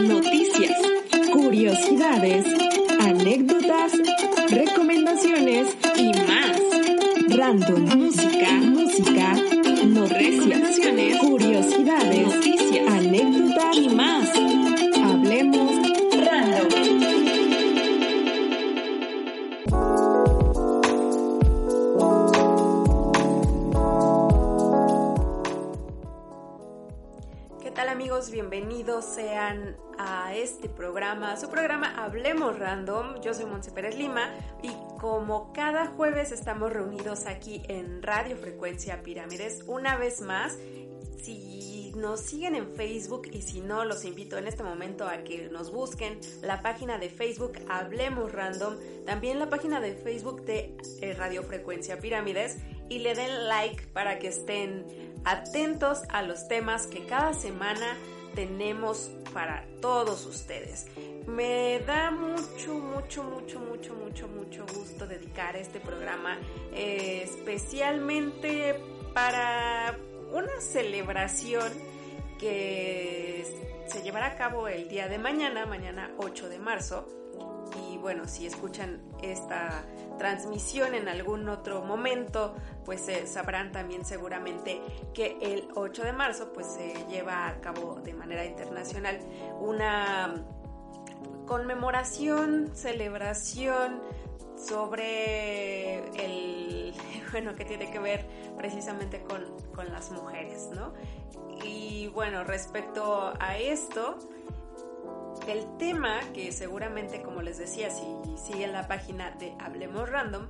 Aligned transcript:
noticias, 0.00 0.72
curiosidades, 1.32 2.46
anécdotas, 3.00 3.51
programa, 30.74 31.36
su 31.36 31.48
programa 31.48 31.94
Hablemos 32.02 32.58
Random. 32.58 33.20
Yo 33.20 33.34
soy 33.34 33.44
Monse 33.44 33.70
Pérez 33.70 33.96
Lima 33.96 34.30
y 34.62 34.70
como 34.98 35.52
cada 35.52 35.86
jueves 35.86 36.32
estamos 36.32 36.72
reunidos 36.72 37.26
aquí 37.26 37.62
en 37.68 38.02
Radio 38.02 38.36
Frecuencia 38.36 39.02
Pirámides 39.02 39.64
una 39.66 39.96
vez 39.96 40.20
más. 40.20 40.56
Si 41.22 41.92
nos 41.96 42.20
siguen 42.20 42.56
en 42.56 42.68
Facebook 42.74 43.28
y 43.30 43.42
si 43.42 43.60
no, 43.60 43.84
los 43.84 44.04
invito 44.04 44.36
en 44.38 44.46
este 44.46 44.62
momento 44.62 45.06
a 45.06 45.18
que 45.18 45.48
nos 45.50 45.70
busquen 45.70 46.18
la 46.40 46.62
página 46.62 46.98
de 46.98 47.10
Facebook 47.10 47.52
Hablemos 47.68 48.32
Random, 48.32 48.76
también 49.06 49.38
la 49.38 49.48
página 49.48 49.80
de 49.80 49.94
Facebook 49.94 50.44
de 50.44 50.76
eh, 51.00 51.14
Radio 51.14 51.42
Frecuencia 51.42 51.98
Pirámides 51.98 52.58
y 52.88 52.98
le 52.98 53.14
den 53.14 53.46
like 53.48 53.86
para 53.88 54.18
que 54.18 54.28
estén 54.28 54.84
atentos 55.24 56.02
a 56.08 56.22
los 56.22 56.48
temas 56.48 56.86
que 56.86 57.06
cada 57.06 57.34
semana 57.34 57.96
tenemos 58.34 59.10
para 59.32 59.64
todos 59.80 60.26
ustedes. 60.26 60.86
Me 61.26 61.80
da 61.80 62.10
mucho, 62.10 62.74
mucho, 62.74 63.22
mucho, 63.22 63.58
mucho, 63.60 63.94
mucho, 63.94 64.28
mucho 64.28 64.66
gusto 64.74 65.06
dedicar 65.06 65.56
este 65.56 65.80
programa 65.80 66.38
eh, 66.72 67.22
especialmente 67.24 68.78
para 69.14 69.96
una 70.32 70.60
celebración 70.60 71.72
que 72.38 73.44
se 73.86 74.02
llevará 74.02 74.28
a 74.28 74.36
cabo 74.36 74.68
el 74.68 74.88
día 74.88 75.08
de 75.08 75.18
mañana, 75.18 75.66
mañana 75.66 76.10
8 76.18 76.48
de 76.48 76.58
marzo. 76.58 77.21
Y 77.76 77.98
bueno, 77.98 78.26
si 78.26 78.46
escuchan 78.46 79.00
esta 79.22 79.84
transmisión 80.18 80.94
en 80.94 81.08
algún 81.08 81.48
otro 81.48 81.82
momento, 81.82 82.54
pues 82.84 83.08
eh, 83.08 83.26
sabrán 83.26 83.72
también 83.72 84.04
seguramente 84.04 84.80
que 85.14 85.38
el 85.40 85.68
8 85.74 86.04
de 86.04 86.12
marzo 86.12 86.52
pues 86.52 86.66
se 86.66 86.94
lleva 87.08 87.48
a 87.48 87.60
cabo 87.60 88.00
de 88.02 88.14
manera 88.14 88.44
internacional 88.44 89.18
una 89.60 90.34
conmemoración, 91.46 92.70
celebración 92.74 94.00
sobre 94.56 95.98
el, 96.24 96.94
bueno, 97.32 97.54
que 97.54 97.64
tiene 97.64 97.90
que 97.90 97.98
ver 97.98 98.26
precisamente 98.56 99.22
con, 99.22 99.44
con 99.74 99.90
las 99.92 100.10
mujeres, 100.10 100.70
¿no? 100.74 100.92
Y 101.64 102.08
bueno, 102.08 102.44
respecto 102.44 103.32
a 103.38 103.56
esto, 103.56 104.18
el 105.46 105.76
tema 105.78 106.20
que 106.32 106.52
seguramente, 106.52 107.22
como 107.22 107.42
les 107.42 107.58
decía, 107.58 107.90
si 107.90 108.02
siguen 108.36 108.72
la 108.72 108.86
página 108.86 109.32
de 109.32 109.54
Hablemos 109.58 110.08
Random, 110.08 110.46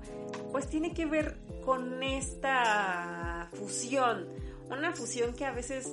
pues 0.50 0.68
tiene 0.68 0.92
que 0.92 1.06
ver 1.06 1.38
con 1.64 2.02
esta 2.02 3.48
fusión, 3.54 4.28
una 4.70 4.92
fusión 4.92 5.34
que 5.34 5.44
a 5.44 5.52
veces 5.52 5.92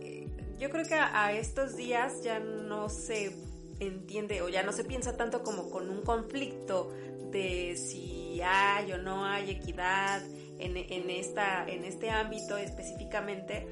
eh, 0.00 0.28
yo 0.58 0.70
creo 0.70 0.84
que 0.86 0.94
a, 0.94 1.32
estos 1.32 1.76
días 1.76 2.22
ya 2.22 2.40
no 2.40 2.88
se 2.88 3.36
entiende 3.78 4.42
o 4.42 4.48
ya 4.48 4.62
no 4.62 4.72
se 4.72 4.84
piensa 4.84 5.16
tanto 5.16 5.42
como 5.42 5.70
con 5.70 5.88
un 5.88 6.02
conflicto 6.02 6.90
de 7.30 7.76
si 7.76 8.40
hay 8.42 8.92
o 8.92 8.98
no 8.98 9.24
hay 9.24 9.50
equidad 9.50 10.22
en, 10.58 10.76
esta, 11.08 11.66
en 11.66 11.84
este 11.84 12.10
ámbito 12.10 12.58
específicamente, 12.58 13.66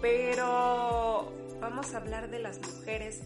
pero 0.00 1.32
vamos 1.60 1.94
a 1.94 1.98
hablar 1.98 2.30
de 2.30 2.38
las 2.38 2.58
mujeres 2.60 3.20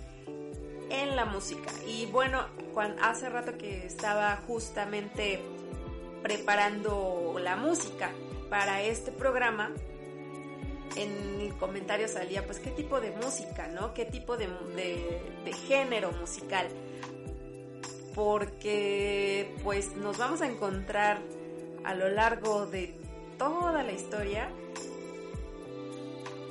en 0.90 1.16
la 1.16 1.24
música. 1.24 1.70
Y 1.86 2.06
bueno, 2.06 2.46
cuando, 2.74 3.02
hace 3.02 3.28
rato 3.28 3.56
que 3.56 3.86
estaba 3.86 4.36
justamente 4.46 5.40
preparando 6.22 7.36
la 7.40 7.56
música 7.56 8.10
para 8.50 8.82
este 8.82 9.12
programa, 9.12 9.70
en 10.96 11.40
el 11.40 11.54
comentario 11.54 12.08
salía 12.08 12.44
pues 12.44 12.58
qué 12.58 12.70
tipo 12.70 13.00
de 13.00 13.12
música, 13.12 13.68
¿no? 13.68 13.94
¿Qué 13.94 14.04
tipo 14.04 14.36
de, 14.36 14.48
de, 14.74 15.52
género 15.52 16.12
musical? 16.12 16.66
Porque 18.14 19.54
pues 19.62 19.94
nos 19.96 20.18
vamos 20.18 20.40
a 20.42 20.46
encontrar 20.46 21.20
a 21.84 21.94
lo 21.94 22.08
largo 22.08 22.66
de 22.66 22.98
toda 23.38 23.82
la 23.84 23.92
historia 23.92 24.50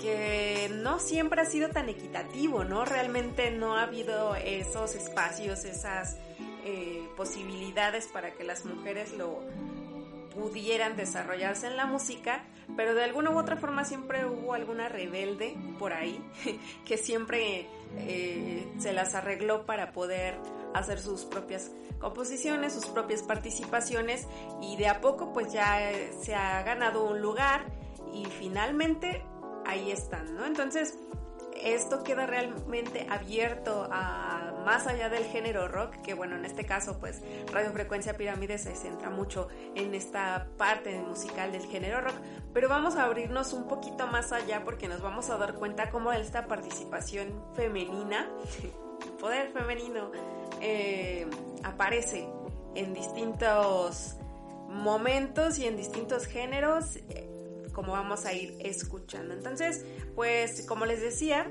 que 0.02 0.70
no 0.74 1.00
siempre 1.00 1.42
ha 1.42 1.46
sido 1.46 1.70
tan 1.70 1.90
equitativo, 1.90 2.64
¿no? 2.64 2.86
Realmente 2.86 3.52
no 3.52 3.76
ha 3.76 3.84
habido 3.84 4.36
esos 4.36 4.96
espacios, 4.96 5.66
esas 5.66 6.18
eh, 6.66 7.08
posibilidades 7.16 8.08
para 8.08 8.34
que 8.34 8.44
las 8.44 8.66
mujeres 8.66 9.14
lo 9.14 9.40
pudieran 10.38 10.96
desarrollarse 10.96 11.68
en 11.68 11.78
la 11.78 11.86
música, 11.86 12.46
pero 12.76 12.94
de 12.94 13.04
alguna 13.04 13.32
u 13.32 13.40
otra 13.40 13.58
forma 13.58 13.86
siempre 13.86 14.26
hubo 14.26 14.54
alguna 14.54 14.88
rebelde 14.88 15.58
por 15.80 15.94
ahí 15.94 16.22
que 16.86 16.98
siempre 16.98 17.68
eh, 17.98 18.68
se 18.78 18.94
las 18.94 19.16
arregló 19.16 19.66
para 19.66 19.92
poder 19.92 20.38
hacer 20.76 21.00
sus 21.00 21.26
propias 21.26 21.72
composiciones, 22.00 22.74
sus 22.74 22.86
propias 22.86 23.24
participaciones 23.24 24.28
y 24.62 24.78
de 24.78 24.88
a 24.88 25.02
poco 25.02 25.34
pues 25.34 25.52
ya 25.52 25.80
se 26.22 26.36
ha 26.36 26.62
ganado 26.62 27.06
un 27.06 27.22
lugar 27.22 27.66
y 28.14 28.26
finalmente 28.26 29.24
ahí 29.68 29.92
están, 29.92 30.36
¿no? 30.36 30.46
Entonces, 30.46 30.98
esto 31.64 32.04
queda 32.04 32.26
realmente 32.26 33.08
abierto 33.10 33.88
a 33.92 34.54
más 34.66 34.86
allá 34.88 35.10
del 35.10 35.24
género 35.26 35.68
rock, 35.68 35.96
que 36.04 36.14
bueno, 36.14 36.36
en 36.36 36.46
este 36.46 36.66
caso 36.66 37.00
pues 37.00 37.22
Radio 37.52 37.72
Frecuencia 37.72 38.16
Pirámide 38.16 38.58
se 38.58 38.76
centra 38.76 39.10
mucho 39.10 39.48
en 39.76 39.96
esta 39.96 40.48
parte 40.58 41.00
musical 41.00 41.52
del 41.52 41.66
género 41.66 42.02
rock, 42.02 42.16
pero 42.54 42.70
vamos 42.70 42.96
a 42.96 43.04
abrirnos 43.06 43.54
un 43.54 43.68
poquito 43.68 44.08
más 44.08 44.32
allá 44.32 44.64
porque 44.64 44.88
nos 44.88 45.02
vamos 45.02 45.30
a 45.30 45.38
dar 45.38 45.56
cuenta 45.56 45.90
cómo 45.90 46.12
esta 46.12 46.48
participación 46.48 47.44
femenina, 47.56 48.30
poder 49.20 49.52
femenino, 49.52 50.12
eh, 50.62 51.28
aparece 51.64 52.28
en 52.76 52.94
distintos 52.94 54.18
momentos 54.68 55.58
y 55.60 55.66
en 55.66 55.78
distintos 55.78 56.26
géneros 56.26 56.98
como 57.78 57.92
vamos 57.92 58.26
a 58.26 58.34
ir 58.34 58.56
escuchando. 58.60 59.36
Entonces, 59.36 59.86
pues 60.16 60.64
como 60.64 60.88
les 60.88 61.00
decía, 61.00 61.46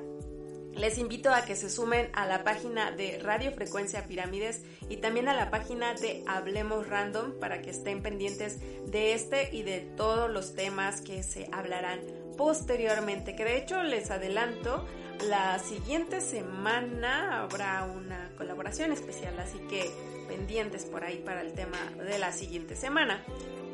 les 0.74 0.98
invito 0.98 1.30
a 1.32 1.44
que 1.44 1.54
se 1.54 1.70
sumen 1.70 2.10
a 2.14 2.26
la 2.26 2.42
página 2.42 2.90
de 2.90 3.20
Radio 3.22 3.52
Frecuencia 3.52 4.08
Pirámides 4.08 4.64
y 4.88 4.96
también 4.96 5.28
a 5.28 5.34
la 5.34 5.52
página 5.52 5.94
de 5.94 6.24
Hablemos 6.26 6.88
Random 6.88 7.38
para 7.38 7.62
que 7.62 7.70
estén 7.70 8.02
pendientes 8.02 8.58
de 8.90 9.14
este 9.14 9.54
y 9.54 9.62
de 9.62 9.82
todos 9.96 10.28
los 10.28 10.56
temas 10.56 11.00
que 11.00 11.22
se 11.22 11.48
hablarán 11.52 12.00
posteriormente. 12.36 13.36
Que 13.36 13.44
de 13.44 13.58
hecho 13.58 13.84
les 13.84 14.10
adelanto, 14.10 14.84
la 15.28 15.60
siguiente 15.60 16.20
semana 16.20 17.42
habrá 17.42 17.84
una 17.84 18.32
colaboración 18.36 18.90
especial, 18.90 19.38
así 19.38 19.60
que 19.70 19.92
pendientes 20.26 20.86
por 20.86 21.04
ahí 21.04 21.22
para 21.24 21.42
el 21.42 21.52
tema 21.52 21.78
de 22.04 22.18
la 22.18 22.32
siguiente 22.32 22.74
semana. 22.74 23.24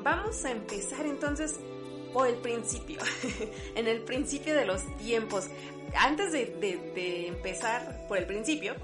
Vamos 0.03 0.45
a 0.45 0.51
empezar 0.51 1.07
entonces 1.07 1.55
por 2.13 2.27
el 2.27 2.37
principio, 2.37 3.01
en 3.75 3.89
el 3.89 4.03
principio 4.03 4.55
de 4.55 4.65
los 4.65 4.85
tiempos. 4.99 5.49
Antes 5.97 6.33
de, 6.33 6.47
de, 6.95 7.29
empezar 7.29 8.07
por 8.09 8.19
el 8.19 8.27
principio, 8.27 8.75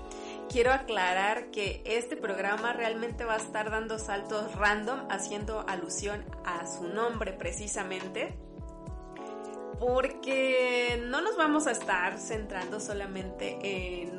quiero 0.50 0.72
aclarar 0.72 1.50
que 1.50 1.82
este 1.84 2.16
programa 2.16 2.72
realmente 2.72 3.24
va 3.24 3.34
a 3.34 3.38
estar 3.38 3.70
dando 3.70 3.98
saltos 3.98 4.54
random, 4.56 5.06
haciendo 5.10 5.64
alusión 5.66 6.24
a 6.44 6.66
su 6.66 6.88
nombre 6.88 7.32
precisamente. 7.32 8.36
Porque 9.78 11.00
no 11.06 11.20
nos 11.20 11.36
vamos 11.36 11.68
a 11.68 11.70
estar 11.70 12.18
centrando 12.18 12.80
solamente 12.80 13.58
en 13.62 14.17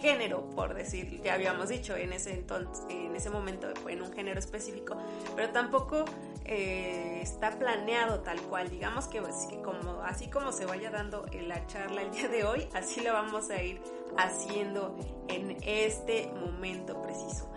género, 0.00 0.48
por 0.50 0.74
decir, 0.74 1.20
ya 1.22 1.34
habíamos 1.34 1.68
dicho 1.68 1.96
en 1.96 2.12
ese 2.12 2.32
entonces, 2.32 2.84
en 2.88 3.14
ese 3.14 3.30
momento 3.30 3.68
en 3.88 4.02
un 4.02 4.12
género 4.12 4.38
específico, 4.38 4.96
pero 5.36 5.50
tampoco 5.50 6.04
eh, 6.44 7.20
está 7.22 7.58
planeado 7.58 8.20
tal 8.20 8.40
cual. 8.42 8.70
Digamos 8.70 9.06
que, 9.06 9.20
como 9.62 10.02
así 10.02 10.28
como 10.28 10.52
se 10.52 10.66
vaya 10.66 10.90
dando 10.90 11.26
la 11.46 11.66
charla 11.66 12.02
el 12.02 12.10
día 12.10 12.28
de 12.28 12.44
hoy, 12.44 12.68
así 12.74 13.00
lo 13.00 13.12
vamos 13.12 13.50
a 13.50 13.62
ir 13.62 13.80
haciendo 14.16 14.96
en 15.28 15.56
este 15.62 16.28
momento 16.28 17.00
preciso. 17.02 17.50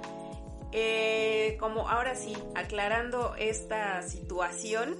Eh, 0.71 1.55
como 1.59 1.87
ahora 1.87 2.15
sí, 2.15 2.35
aclarando 2.55 3.35
esta 3.37 4.01
situación 4.01 4.97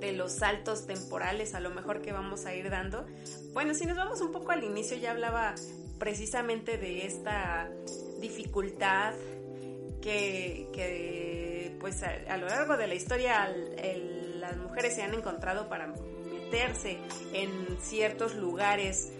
de 0.00 0.12
los 0.12 0.32
saltos 0.32 0.86
temporales 0.86 1.54
a 1.54 1.60
lo 1.60 1.70
mejor 1.70 2.02
que 2.02 2.12
vamos 2.12 2.46
a 2.46 2.54
ir 2.54 2.70
dando. 2.70 3.06
Bueno, 3.52 3.74
si 3.74 3.86
nos 3.86 3.96
vamos 3.96 4.20
un 4.20 4.32
poco 4.32 4.50
al 4.50 4.64
inicio, 4.64 4.96
ya 4.96 5.12
hablaba 5.12 5.54
precisamente 6.02 6.78
de 6.78 7.06
esta 7.06 7.70
dificultad 8.20 9.14
que, 10.00 11.76
pues 11.78 12.02
a, 12.02 12.36
lo 12.38 12.48
largo 12.48 12.76
de 12.76 12.88
la 12.88 12.96
historia 12.96 13.48
las 14.40 14.56
mujeres 14.56 14.96
se 14.96 15.02
han 15.04 15.14
encontrado 15.14 15.68
para 15.68 15.86
meterse 15.86 16.98
en 17.32 17.78
ciertos 17.80 18.34
lugares, 18.34 19.12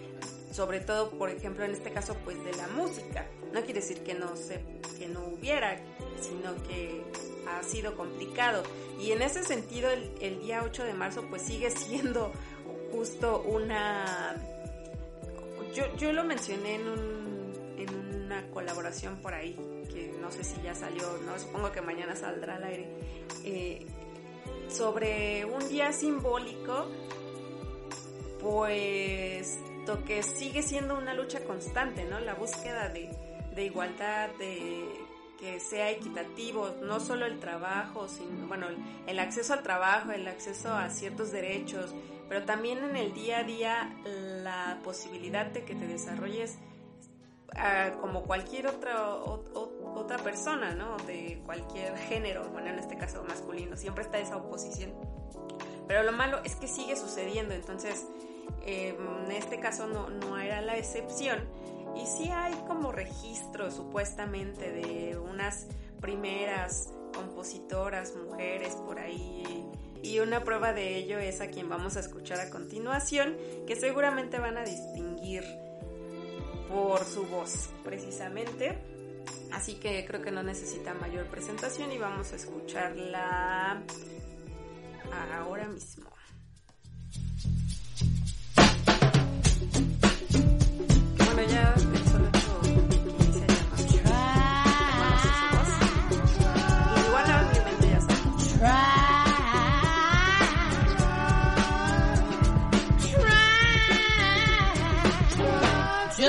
sobre 0.51 0.81
todo, 0.81 1.11
por 1.11 1.29
ejemplo, 1.29 1.63
en 1.63 1.71
este 1.71 1.89
caso, 1.93 2.17
pues 2.25 2.43
de 2.43 2.51
la 2.51 2.67
música. 2.67 3.27
No 3.53 3.61
quiere 3.61 3.79
decir 3.79 4.03
que 4.03 4.13
no 4.13 4.35
se, 4.35 4.59
que 4.99 5.07
no 5.07 5.23
hubiera, 5.27 5.79
sino 6.19 6.53
que 6.67 7.01
ha 7.47 7.63
sido 7.63 7.95
complicado. 7.95 8.61
Y 8.99 9.13
en 9.13 9.21
ese 9.21 9.45
sentido, 9.45 9.89
el, 9.89 10.41
día 10.41 10.63
8 10.65 10.83
de 10.83 10.93
marzo, 10.93 11.23
pues 11.29 11.43
sigue 11.43 11.71
siendo 11.71 12.33
justo 12.91 13.41
una... 13.41 14.35
Yo, 15.73 15.95
yo 15.97 16.13
lo 16.13 16.23
mencioné 16.23 16.75
en, 16.75 16.87
un, 16.87 17.53
en 17.77 18.23
una 18.25 18.47
colaboración 18.51 19.17
por 19.17 19.33
ahí, 19.33 19.55
que 19.91 20.13
no 20.21 20.29
sé 20.31 20.43
si 20.43 20.61
ya 20.61 20.75
salió, 20.75 21.17
no 21.25 21.37
supongo 21.39 21.71
que 21.71 21.81
mañana 21.81 22.15
saldrá 22.15 22.55
al 22.55 22.63
aire, 22.63 22.87
eh, 23.43 23.85
sobre 24.69 25.45
un 25.45 25.67
día 25.69 25.91
simbólico, 25.91 26.87
pues 28.39 29.59
que 30.05 30.23
sigue 30.23 30.61
siendo 30.61 30.97
una 30.97 31.13
lucha 31.13 31.43
constante, 31.43 32.05
¿no? 32.05 32.19
La 32.19 32.35
búsqueda 32.35 32.89
de, 32.89 33.09
de 33.53 33.65
igualdad, 33.65 34.29
de 34.39 34.85
que 35.39 35.59
sea 35.59 35.91
equitativo, 35.91 36.69
no 36.81 36.99
solo 36.99 37.25
el 37.25 37.39
trabajo, 37.39 38.07
sino, 38.07 38.47
bueno, 38.47 38.67
el 39.07 39.19
acceso 39.19 39.53
al 39.53 39.61
trabajo, 39.61 40.11
el 40.11 40.27
acceso 40.27 40.73
a 40.73 40.89
ciertos 40.89 41.31
derechos, 41.31 41.93
pero 42.29 42.45
también 42.45 42.83
en 42.83 42.95
el 42.95 43.13
día 43.13 43.39
a 43.39 43.43
día 43.43 43.95
la 44.05 44.79
posibilidad 44.83 45.45
de 45.45 45.63
que 45.63 45.75
te 45.75 45.87
desarrolles 45.87 46.57
ah, 47.55 47.91
como 48.01 48.23
cualquier 48.23 48.67
otra, 48.67 49.15
otra 49.15 50.17
persona, 50.17 50.73
¿no? 50.73 50.97
De 51.05 51.41
cualquier 51.45 51.97
género, 51.97 52.49
bueno, 52.49 52.69
en 52.69 52.79
este 52.79 52.97
caso 52.97 53.23
masculino, 53.23 53.77
siempre 53.77 54.03
está 54.03 54.19
esa 54.19 54.37
oposición. 54.37 54.93
Pero 55.87 56.03
lo 56.03 56.11
malo 56.11 56.39
es 56.43 56.55
que 56.55 56.67
sigue 56.67 56.95
sucediendo, 56.95 57.53
entonces 57.53 58.07
em, 58.65 58.95
en 59.25 59.31
este 59.31 59.59
caso 59.59 59.87
no, 59.87 60.09
no 60.09 60.37
era 60.37 60.61
la 60.61 60.77
excepción 60.77 61.47
y 61.95 62.05
sí 62.07 62.29
hay 62.29 62.53
como 62.67 62.91
registros 62.91 63.75
supuestamente 63.75 64.71
de 64.71 65.17
unas 65.17 65.67
primeras 66.01 66.93
compositoras, 67.13 68.15
mujeres 68.15 68.75
por 68.75 68.99
ahí. 68.99 69.65
Y 70.03 70.19
una 70.19 70.43
prueba 70.43 70.73
de 70.73 70.97
ello 70.97 71.17
es 71.17 71.39
a 71.39 71.47
quien 71.47 71.69
vamos 71.69 71.95
a 71.95 72.01
escuchar 72.01 72.39
a 72.41 72.49
continuación, 72.49 73.37
que 73.65 73.75
seguramente 73.77 74.37
van 74.37 74.57
a 74.57 74.63
distinguir 74.63 75.43
por 76.67 77.05
su 77.05 77.25
voz, 77.25 77.69
precisamente. 77.83 78.77
Así 79.53 79.75
que 79.75 80.05
creo 80.05 80.21
que 80.21 80.31
no 80.31 80.43
necesita 80.43 80.93
mayor 80.93 81.27
presentación 81.27 81.91
y 81.93 81.97
vamos 81.97 82.33
a 82.33 82.35
escucharla 82.35 83.81
ahora 85.37 85.67
mismo. 85.67 86.09
Bueno, 91.17 91.43
ya 91.49 91.73
el 91.77 91.93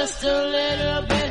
Just 0.05 0.23
a 0.23 0.47
little 0.49 1.09
bit 1.09 1.24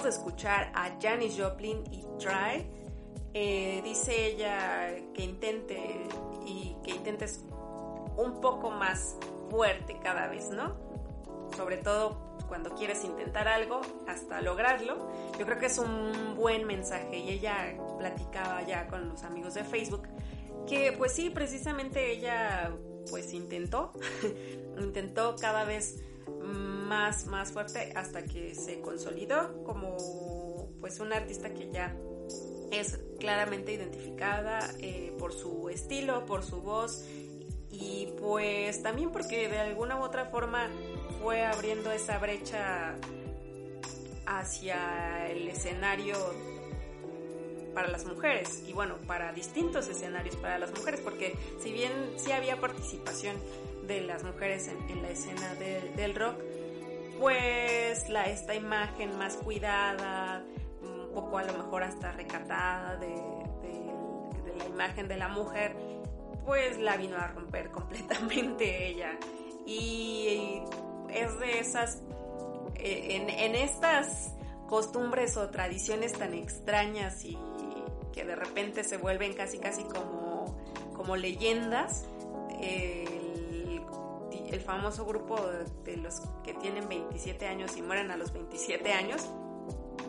Acabamos 0.00 0.16
de 0.16 0.24
escuchar 0.24 0.72
a 0.74 0.98
Janis 0.98 1.36
Joplin 1.38 1.84
y 1.90 2.02
Try. 2.18 2.66
Eh, 3.34 3.82
dice 3.84 4.28
ella 4.28 4.94
que 5.12 5.22
intente 5.22 6.08
y 6.46 6.74
que 6.82 6.92
intentes 6.92 7.44
un 8.16 8.40
poco 8.40 8.70
más 8.70 9.18
fuerte 9.50 9.98
cada 10.02 10.26
vez, 10.28 10.48
¿no? 10.48 10.74
Sobre 11.54 11.76
todo 11.76 12.38
cuando 12.48 12.74
quieres 12.74 13.04
intentar 13.04 13.46
algo 13.46 13.82
hasta 14.08 14.40
lograrlo. 14.40 15.10
Yo 15.38 15.44
creo 15.44 15.58
que 15.58 15.66
es 15.66 15.76
un 15.76 16.34
buen 16.34 16.66
mensaje 16.66 17.18
y 17.18 17.28
ella 17.28 17.76
platicaba 17.98 18.62
ya 18.62 18.86
con 18.86 19.06
los 19.06 19.22
amigos 19.22 19.52
de 19.52 19.64
Facebook 19.64 20.08
que 20.66 20.94
pues 20.96 21.12
sí, 21.12 21.28
precisamente 21.28 22.10
ella 22.10 22.74
pues 23.10 23.34
intentó, 23.34 23.92
intentó 24.80 25.36
cada 25.38 25.64
vez 25.64 26.02
más, 26.90 27.26
más 27.26 27.52
fuerte 27.52 27.92
hasta 27.94 28.24
que 28.24 28.52
se 28.56 28.80
consolidó 28.80 29.62
como 29.62 29.96
pues 30.80 30.98
una 30.98 31.18
artista 31.18 31.54
que 31.54 31.70
ya 31.70 31.94
es 32.72 32.98
claramente 33.20 33.72
identificada 33.72 34.58
eh, 34.80 35.14
por 35.16 35.32
su 35.32 35.68
estilo, 35.68 36.26
por 36.26 36.42
su 36.42 36.60
voz. 36.62 37.04
Y 37.70 38.08
pues 38.18 38.82
también 38.82 39.12
porque 39.12 39.48
de 39.48 39.60
alguna 39.60 40.00
u 40.00 40.02
otra 40.02 40.24
forma 40.26 40.68
fue 41.22 41.46
abriendo 41.46 41.92
esa 41.92 42.18
brecha 42.18 42.96
hacia 44.26 45.30
el 45.30 45.46
escenario 45.46 46.16
para 47.72 47.86
las 47.86 48.04
mujeres. 48.04 48.64
Y 48.66 48.72
bueno, 48.72 48.96
para 49.06 49.32
distintos 49.32 49.86
escenarios 49.86 50.34
para 50.34 50.58
las 50.58 50.72
mujeres, 50.72 51.00
porque 51.00 51.38
si 51.62 51.72
bien 51.72 51.92
sí 52.16 52.32
había 52.32 52.60
participación 52.60 53.36
de 53.86 54.00
las 54.00 54.24
mujeres 54.24 54.68
en, 54.68 55.02
la 55.02 55.10
escena 55.10 55.54
del 55.54 56.16
rock, 56.16 56.34
pues 57.20 58.08
la, 58.08 58.24
esta 58.30 58.54
imagen 58.54 59.16
más 59.18 59.36
cuidada, 59.36 60.42
un 60.82 61.12
poco 61.12 61.36
a 61.36 61.44
lo 61.44 61.52
mejor 61.52 61.82
hasta 61.82 62.12
recatada 62.12 62.96
de, 62.96 63.14
la 64.56 64.64
imagen 64.64 65.06
de 65.06 65.18
la 65.18 65.28
mujer, 65.28 65.76
pues 66.46 66.78
la 66.78 66.96
vino 66.96 67.18
a 67.18 67.26
romper 67.28 67.70
completamente 67.72 68.88
ella. 68.88 69.18
Y 69.66 70.62
es 71.10 71.38
de 71.38 71.58
esas, 71.58 72.02
eh, 72.76 73.28
en, 73.28 73.54
estas 73.54 74.34
costumbres 74.66 75.36
o 75.36 75.50
tradiciones 75.50 76.14
tan 76.14 76.32
extrañas 76.32 77.24
y 77.26 77.36
que 78.14 78.24
de 78.24 78.34
repente 78.34 78.82
se 78.82 78.96
vuelven 78.96 79.34
casi 79.34 79.58
casi 79.58 79.82
como, 79.84 80.56
como 80.96 81.16
leyendas, 81.16 82.06
el, 82.62 83.19
el 84.50 84.60
famoso 84.60 85.04
grupo 85.04 85.40
de 85.84 85.96
los 85.96 86.22
que 86.44 86.54
tienen 86.54 86.88
27 86.88 87.46
años 87.46 87.76
y 87.76 87.82
mueren 87.82 88.10
a 88.10 88.16
los 88.16 88.32
27 88.32 88.92
años, 88.92 89.28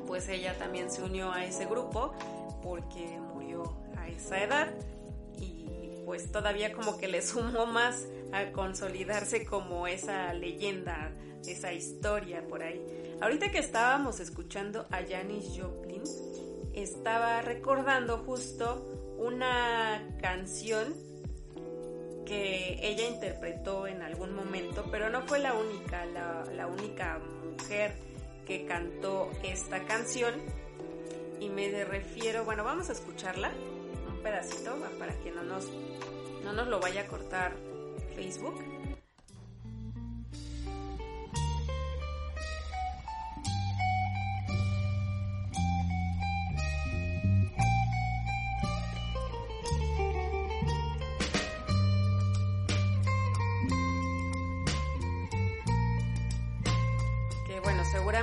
pues 0.08 0.28
ella 0.30 0.58
también 0.58 0.92
se 0.92 1.04
unió 1.04 1.32
a 1.32 1.46
ese 1.46 1.66
grupo 1.66 2.14
porque 2.62 3.20
murió 3.34 3.78
a 3.98 4.08
esa 4.08 4.44
edad 4.44 4.74
y 5.40 6.02
pues 6.06 6.32
todavía 6.32 6.74
como 6.74 6.98
que 6.98 7.08
le 7.08 7.22
sumó 7.22 7.66
más 7.66 8.06
a 8.32 8.52
consolidarse 8.52 9.46
como 9.46 9.88
esa 9.88 10.34
leyenda, 10.34 11.12
esa 11.46 11.74
historia 11.74 12.46
por 12.48 12.64
ahí. 12.64 12.82
Ahorita 13.22 13.52
que 13.52 13.60
estábamos 13.60 14.20
escuchando 14.20 14.88
a 14.90 15.02
Janis 15.08 15.58
Joplin, 15.58 16.04
estaba 16.74 17.42
recordando 17.42 18.20
justo 18.20 19.16
una 19.18 20.18
canción 20.22 20.96
que 22.32 22.80
ella 22.82 23.10
interpretó 23.10 23.88
en 23.88 24.02
algún 24.02 24.34
momento, 24.34 24.86
pero 24.90 25.10
no 25.10 25.22
fue 25.24 25.40
la 25.40 25.54
única, 25.54 26.06
la, 26.06 26.66
única 26.66 27.20
mujer 27.44 27.92
que 28.48 28.66
cantó 28.66 29.30
esta 29.44 29.84
canción. 29.84 30.36
y 31.42 31.50
me 31.50 31.84
refiero, 31.84 32.46
bueno, 32.46 32.64
vamos 32.64 32.90
a 32.90 32.94
escucharla, 32.94 33.52
un 34.08 34.24
pedacito, 34.24 34.78
para 34.98 35.14
que 35.20 35.32
no 35.32 35.44
nos, 35.44 35.68
no 36.46 36.54
nos 36.54 36.70
lo 36.70 36.80
vaya 36.80 37.02
a 37.02 37.08
cortar 37.08 37.52
Facebook. 38.16 38.64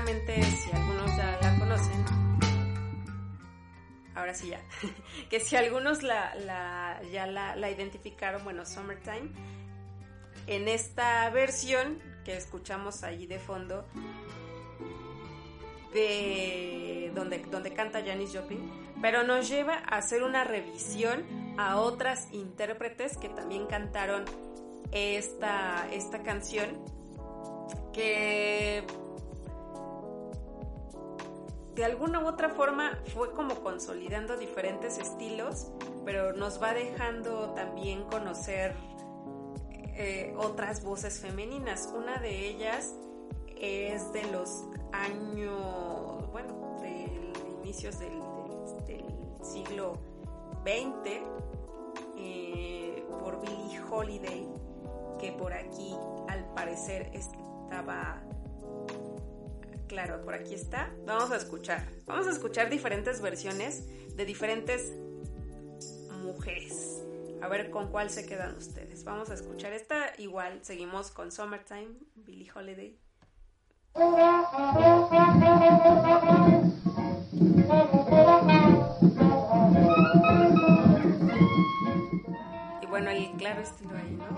Si 0.06 0.70
algunos 0.72 1.16
ya 1.16 1.38
la 1.42 1.58
conocen, 1.58 2.04
ahora 4.14 4.32
sí 4.32 4.48
ya, 4.48 4.60
que 5.30 5.40
si 5.40 5.56
algunos 5.56 6.02
la, 6.04 6.34
la- 6.36 7.00
ya 7.12 7.26
la, 7.26 7.56
la 7.56 7.70
identificaron, 7.70 8.44
bueno, 8.44 8.64
Summertime, 8.64 9.30
en 10.46 10.68
esta 10.68 11.28
versión 11.30 12.00
que 12.24 12.36
escuchamos 12.36 13.02
allí 13.02 13.26
de 13.26 13.38
fondo, 13.40 13.86
de 15.92 17.10
donde, 17.14 17.38
donde 17.50 17.72
canta 17.72 18.00
Janis 18.04 18.32
Joplin, 18.34 18.70
pero 19.02 19.24
nos 19.24 19.48
lleva 19.48 19.74
a 19.74 19.96
hacer 19.96 20.22
una 20.22 20.44
revisión 20.44 21.24
a 21.58 21.76
otras 21.78 22.32
intérpretes 22.32 23.16
que 23.16 23.28
también 23.30 23.66
cantaron 23.66 24.24
esta, 24.92 25.88
esta 25.92 26.22
canción 26.22 26.84
que 27.92 28.84
de 31.78 31.84
alguna 31.84 32.18
u 32.18 32.26
otra 32.26 32.48
forma 32.48 32.98
fue 33.14 33.30
como 33.32 33.54
consolidando 33.62 34.36
diferentes 34.36 34.98
estilos, 34.98 35.68
pero 36.04 36.32
nos 36.32 36.60
va 36.60 36.74
dejando 36.74 37.50
también 37.54 38.02
conocer 38.02 38.74
eh, 39.94 40.34
otras 40.36 40.82
voces 40.82 41.20
femeninas. 41.20 41.88
Una 41.96 42.18
de 42.18 42.48
ellas 42.48 42.96
es 43.56 44.12
de 44.12 44.24
los 44.32 44.64
años, 44.90 46.28
bueno, 46.32 46.78
de 46.82 47.32
inicios 47.62 48.00
del, 48.00 48.18
siglo 49.40 49.94
XX, 50.64 51.22
eh, 52.16 53.06
por 53.20 53.40
Billie 53.40 53.80
Holiday, 53.88 54.48
que 55.20 55.30
por 55.30 55.52
aquí 55.52 55.94
al 56.28 56.44
parecer 56.54 57.08
estaba 57.14 58.20
Claro, 59.88 60.20
por 60.20 60.34
aquí 60.34 60.54
está. 60.54 60.90
Vamos 61.06 61.30
a 61.30 61.36
escuchar. 61.36 61.88
Vamos 62.06 62.26
a 62.26 62.30
escuchar 62.30 62.68
diferentes 62.68 63.22
versiones 63.22 63.84
de 64.14 64.24
diferentes 64.26 64.92
mujeres. 66.22 67.02
A 67.40 67.48
ver 67.48 67.70
con 67.70 67.90
cuál 67.90 68.10
se 68.10 68.26
quedan 68.26 68.54
ustedes. 68.56 69.04
Vamos 69.04 69.30
a 69.30 69.34
escuchar 69.34 69.72
esta. 69.72 70.12
Igual 70.18 70.58
seguimos 70.62 71.10
con 71.10 71.32
Summertime, 71.32 71.94
Billie 72.16 72.50
Holiday. 72.54 72.98
Y 82.82 82.86
bueno, 82.86 83.10
el 83.10 83.30
claro 83.38 83.62
estilo 83.62 83.96
ahí, 83.96 84.18
¿no? 84.18 84.28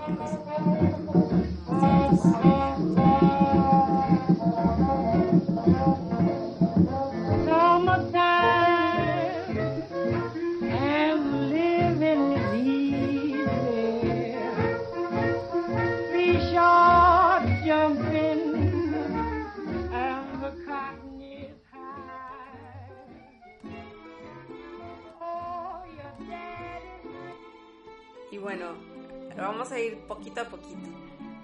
A 29.69 29.79
ir 29.79 29.99
poquito 30.07 30.39
a 30.39 30.45
poquito. 30.45 30.89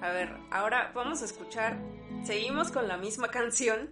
A 0.01 0.09
ver, 0.09 0.35
ahora 0.49 0.91
vamos 0.95 1.21
a 1.21 1.25
escuchar, 1.25 1.77
seguimos 2.23 2.71
con 2.71 2.87
la 2.87 2.97
misma 2.97 3.27
canción, 3.27 3.89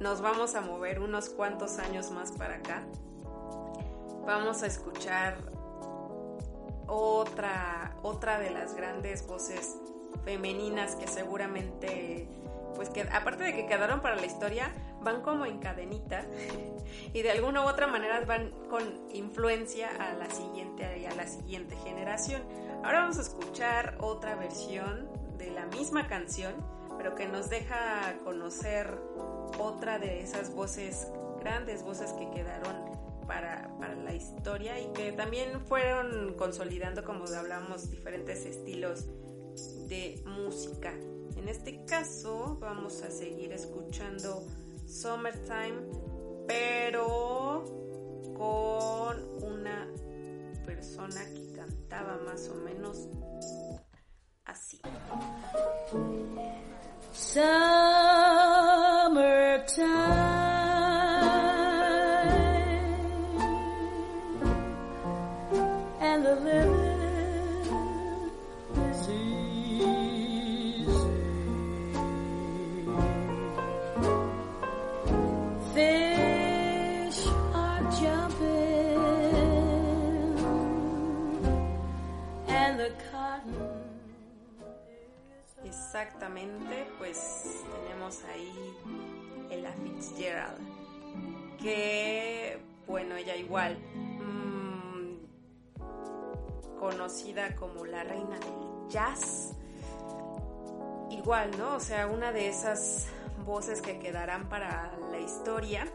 nos 0.00 0.20
vamos 0.20 0.54
a 0.54 0.60
mover 0.60 1.00
unos 1.00 1.28
cuantos 1.28 1.78
años 1.78 2.10
más 2.10 2.30
para 2.32 2.56
acá. 2.56 2.84
Vamos 4.24 4.62
a 4.62 4.66
escuchar 4.66 5.36
otra, 6.86 7.96
otra 8.02 8.38
de 8.38 8.50
las 8.50 8.74
grandes 8.74 9.26
voces 9.26 9.76
femeninas 10.24 10.96
que 10.96 11.06
seguramente, 11.06 12.28
pues 12.74 12.90
que 12.90 13.02
aparte 13.02 13.44
de 13.44 13.54
que 13.54 13.66
quedaron 13.66 14.00
para 14.00 14.16
la 14.16 14.26
historia, 14.26 14.72
van 15.02 15.22
como 15.22 15.46
en 15.46 15.58
cadenita 15.58 16.24
y 17.12 17.22
de 17.22 17.30
alguna 17.30 17.64
u 17.64 17.68
otra 17.68 17.86
manera 17.86 18.24
van 18.24 18.50
con 18.68 18.82
influencia 19.12 19.90
a 19.98 20.14
la 20.14 20.30
siguiente 20.30 20.98
y 20.98 21.06
a 21.06 21.14
la 21.14 21.26
siguiente 21.26 21.76
generación. 21.76 22.42
Ahora 22.82 23.00
vamos 23.00 23.18
a 23.18 23.22
escuchar 23.22 23.96
otra 24.00 24.34
versión 24.36 25.08
de 25.38 25.50
la 25.50 25.66
misma 25.66 26.06
canción, 26.06 26.54
pero 26.96 27.14
que 27.14 27.26
nos 27.26 27.50
deja 27.50 28.18
conocer 28.24 28.98
otra 29.58 29.98
de 29.98 30.20
esas 30.20 30.54
voces, 30.54 31.08
grandes 31.40 31.82
voces 31.82 32.12
que 32.12 32.30
quedaron 32.30 32.94
para, 33.26 33.70
para 33.78 33.94
la 33.94 34.14
historia 34.14 34.78
y 34.80 34.92
que 34.92 35.12
también 35.12 35.60
fueron 35.66 36.34
consolidando, 36.34 37.04
como 37.04 37.24
hablamos, 37.24 37.90
diferentes 37.90 38.44
estilos 38.44 39.06
de 39.88 40.22
música. 40.26 40.92
En 41.44 41.50
este 41.50 41.84
caso 41.84 42.56
vamos 42.58 43.02
a 43.02 43.10
seguir 43.10 43.52
escuchando 43.52 44.46
Summertime, 44.86 45.76
pero 46.48 47.62
con 48.34 49.44
una 49.44 49.86
persona 50.64 51.20
que 51.34 51.52
cantaba 51.52 52.16
más 52.24 52.48
o 52.48 52.54
menos 52.54 53.10
así. 54.46 54.80
Summertime 57.12 57.54
Exactamente, 86.04 86.86
pues 86.98 87.64
tenemos 87.82 88.22
ahí 88.24 88.76
Ella 89.50 89.72
Fitzgerald, 89.72 90.60
que 91.58 92.58
bueno, 92.86 93.16
ella 93.16 93.34
igual, 93.36 93.78
mm, 94.18 95.16
conocida 96.78 97.56
como 97.56 97.86
la 97.86 98.04
reina 98.04 98.38
del 98.38 98.90
jazz, 98.90 99.54
igual, 101.10 101.52
¿no? 101.56 101.76
O 101.76 101.80
sea, 101.80 102.06
una 102.06 102.32
de 102.32 102.48
esas 102.48 103.06
voces 103.46 103.80
que 103.80 103.98
quedarán 103.98 104.50
para 104.50 104.92
la 105.10 105.18
historia, 105.18 105.86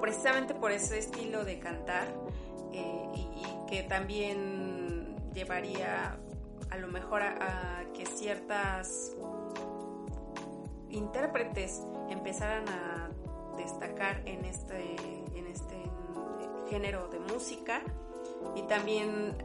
precisamente 0.00 0.54
por 0.54 0.72
ese 0.72 0.98
estilo 0.98 1.44
de 1.44 1.58
cantar 1.58 2.08
eh, 2.72 3.06
y, 3.14 3.20
y 3.20 3.66
que 3.68 3.82
también 3.82 5.14
llevaría 5.34 6.16
a 6.72 6.78
lo 6.78 6.88
mejor 6.88 7.22
a, 7.22 7.84
que 7.92 8.06
ciertas 8.06 9.14
intérpretes 10.88 11.82
empezaran 12.08 12.66
a 12.68 13.10
destacar 13.58 14.22
en 14.24 14.46
este, 14.46 14.96
en 15.34 15.46
este 15.48 15.76
género 16.70 17.08
de 17.08 17.18
música 17.20 17.82
y 18.56 18.62
también 18.62 19.36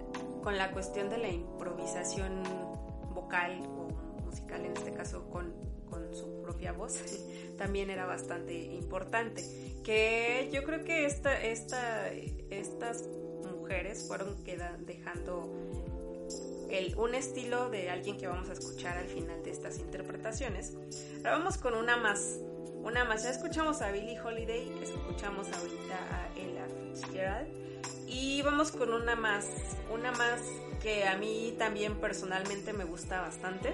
con 0.41 0.57
la 0.57 0.71
cuestión 0.71 1.09
de 1.09 1.17
la 1.17 1.27
improvisación 1.27 2.43
vocal 3.13 3.61
o 3.77 3.89
musical, 4.23 4.63
en 4.63 4.71
este 4.71 4.93
caso 4.93 5.29
con, 5.29 5.53
con 5.89 6.15
su 6.15 6.41
propia 6.41 6.71
voz, 6.71 6.97
también 7.57 7.89
era 7.89 8.05
bastante 8.05 8.53
importante. 8.53 9.43
Que 9.83 10.49
yo 10.53 10.63
creo 10.63 10.85
que 10.85 11.05
esta, 11.05 11.41
estas 11.41 13.05
mujeres 13.51 14.07
fueron 14.07 14.41
quedan, 14.45 14.85
dejando 14.85 15.51
un 16.97 17.15
estilo 17.15 17.69
de 17.69 17.89
alguien 17.89 18.17
que 18.17 18.27
vamos 18.27 18.49
a 18.49 18.53
escuchar 18.53 18.97
al 18.97 19.07
final 19.07 19.41
de 19.43 19.51
estas 19.51 19.79
interpretaciones. 19.79 20.73
Ahora 21.17 21.37
vamos 21.37 21.57
con 21.57 21.73
una 21.73 21.97
más, 21.97 22.39
una 22.83 23.05
más. 23.05 23.23
Ya 23.23 23.29
escuchamos 23.29 23.81
a 23.81 23.91
Billie 23.91 24.19
Holiday, 24.19 24.71
escuchamos 24.81 25.47
ahorita 25.51 25.95
a 25.95 26.29
Ella 26.37 26.67
Fitzgerald. 26.93 27.47
Y 28.07 28.41
vamos 28.41 28.71
con 28.71 28.93
una 28.93 29.15
más, 29.15 29.47
una 29.93 30.11
más 30.13 30.41
que 30.81 31.07
a 31.07 31.17
mí 31.17 31.55
también 31.57 31.95
personalmente 31.95 32.73
me 32.73 32.83
gusta 32.83 33.21
bastante. 33.21 33.73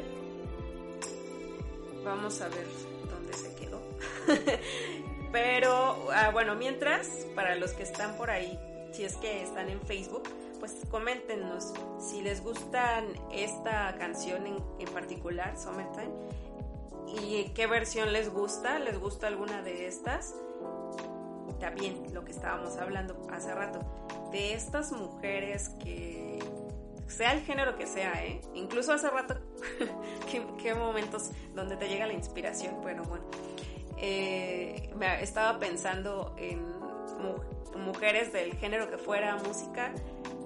Vamos 2.03 2.41
a 2.41 2.49
ver 2.49 2.67
dónde 3.09 3.33
se 3.33 3.53
quedó. 3.55 3.81
Pero 5.31 6.09
ah, 6.11 6.29
bueno, 6.31 6.55
mientras, 6.55 7.07
para 7.33 7.55
los 7.55 7.71
que 7.71 7.83
están 7.83 8.17
por 8.17 8.29
ahí, 8.29 8.59
si 8.91 9.03
es 9.03 9.15
que 9.17 9.41
están 9.41 9.69
en 9.69 9.81
Facebook, 9.81 10.29
pues 10.63 10.77
coméntenos 10.89 11.73
si 11.99 12.21
les 12.21 12.41
gustan 12.41 13.07
esta 13.33 13.93
canción 13.97 14.47
en, 14.47 14.55
en 14.79 14.87
particular, 14.93 15.59
Summertime, 15.59 16.13
y 17.21 17.49
qué 17.49 17.67
versión 17.67 18.13
les 18.13 18.29
gusta, 18.31 18.79
les 18.79 18.97
gusta 18.97 19.27
alguna 19.27 19.61
de 19.61 19.87
estas. 19.87 20.33
También 21.59 22.13
lo 22.13 22.23
que 22.23 22.31
estábamos 22.31 22.77
hablando 22.77 23.27
hace 23.29 23.53
rato, 23.53 23.81
de 24.31 24.53
estas 24.53 24.93
mujeres 24.93 25.67
que 25.83 26.39
sea 27.07 27.33
el 27.33 27.41
género 27.41 27.75
que 27.75 27.85
sea, 27.85 28.23
¿eh? 28.25 28.39
Incluso 28.53 28.93
hace 28.93 29.09
rato, 29.09 29.35
¿qué, 30.61 30.73
momentos 30.75 31.31
donde 31.53 31.75
te 31.75 31.89
llega 31.89 32.07
la 32.07 32.13
inspiración, 32.13 32.79
bueno, 32.81 33.03
bueno. 33.03 33.25
Eh, 33.97 34.93
me 34.95 35.21
estaba 35.21 35.59
pensando 35.59 36.33
en 36.37 36.61
mu- 36.63 37.81
mujeres 37.83 38.31
del 38.31 38.55
género 38.55 38.89
que 38.89 38.97
fuera 38.97 39.35
música 39.35 39.93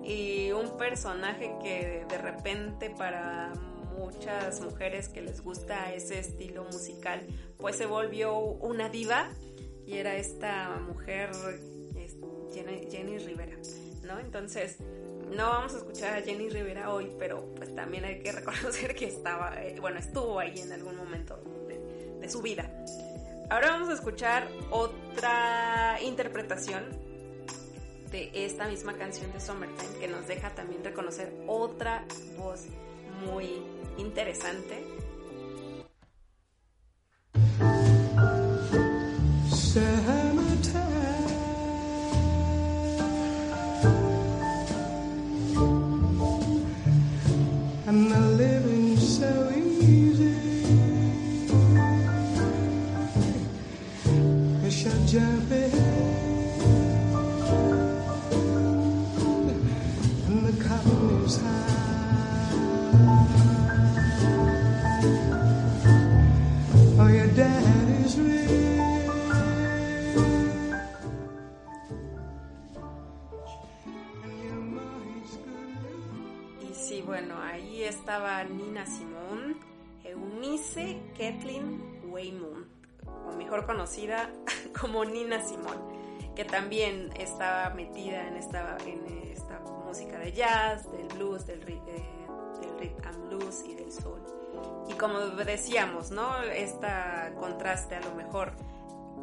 y 0.07 0.51
un 0.53 0.77
personaje 0.77 1.53
que 1.61 2.05
de 2.07 2.17
repente 2.17 2.89
para 2.89 3.51
muchas 3.97 4.61
mujeres 4.61 5.09
que 5.09 5.21
les 5.21 5.41
gusta 5.41 5.93
ese 5.93 6.19
estilo 6.19 6.63
musical 6.63 7.27
pues 7.57 7.75
se 7.75 7.85
volvió 7.85 8.37
una 8.37 8.87
diva 8.87 9.29
y 9.85 9.97
era 9.97 10.15
esta 10.15 10.79
mujer 10.79 11.31
Jenny, 12.53 13.17
Rivera, 13.19 13.57
¿no? 14.03 14.19
Entonces 14.19 14.77
no 15.35 15.49
vamos 15.49 15.75
a 15.75 15.77
escuchar 15.77 16.17
a 16.17 16.21
Jenny 16.21 16.49
Rivera 16.49 16.91
hoy, 16.91 17.11
pero 17.19 17.53
pues 17.55 17.75
también 17.75 18.05
hay 18.05 18.19
que 18.19 18.31
reconocer 18.31 18.95
que 18.95 19.05
estaba, 19.05 19.61
eh, 19.61 19.77
bueno, 19.79 19.99
estuvo 19.99 20.39
ahí 20.39 20.59
en 20.59 20.71
algún 20.71 20.95
momento 20.95 21.39
de 22.19 22.29
su 22.29 22.41
vida. 22.41 22.71
Ahora 23.49 23.71
vamos 23.71 23.89
a 23.89 23.93
escuchar 23.93 24.47
otra 24.71 25.99
interpretación 26.01 27.06
de 28.11 28.31
esta 28.33 28.67
misma 28.67 28.93
canción 28.93 29.31
de 29.33 29.39
Summertime 29.39 29.99
que 29.99 30.07
nos 30.07 30.27
deja 30.27 30.49
también 30.55 30.83
reconocer 30.83 31.33
otra 31.47 32.05
voz 32.37 32.65
muy 33.25 33.61
interesante. 33.97 34.85
Kathleen 81.37 82.01
Waymoon, 82.09 82.65
o 83.27 83.35
mejor 83.35 83.65
conocida 83.65 84.29
como 84.81 85.05
Nina 85.05 85.39
Simone, 85.43 85.79
que 86.35 86.45
también 86.45 87.11
estaba 87.17 87.69
metida 87.75 88.27
en 88.27 88.37
esta, 88.37 88.77
en 88.85 89.05
esta 89.31 89.59
música 89.85 90.17
de 90.17 90.31
jazz, 90.33 90.91
del 90.91 91.07
blues, 91.09 91.45
del, 91.45 91.61
eh, 91.61 91.81
del 92.61 92.79
rhythm 92.79 93.07
and 93.07 93.27
blues 93.29 93.63
y 93.67 93.75
del 93.75 93.91
soul. 93.91 94.19
Y 94.89 94.93
como 94.93 95.19
decíamos, 95.19 96.09
¿no? 96.11 96.41
Este 96.41 96.87
contraste 97.39 97.95
a 97.95 98.01
lo 98.01 98.15
mejor 98.15 98.53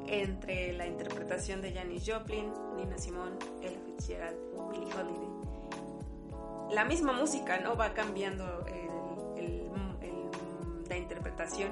entre 0.07 0.72
la 0.74 0.87
interpretación 0.87 1.62
de 1.62 1.72
Janis 1.72 2.05
Joplin, 2.07 2.53
Nina 2.77 2.96
Simone, 2.98 3.37
Ella 3.61 3.79
Fitzgerald, 3.87 4.37
Billie 4.70 4.92
Holiday 4.94 5.35
la 6.70 6.85
misma 6.85 7.12
música, 7.12 7.59
¿no? 7.61 7.77
Va 7.77 7.92
cambiando 7.92 8.64
el- 8.66 9.38
el- 9.44 9.70
el- 10.00 10.88
la 10.88 10.96
interpretación, 10.96 11.70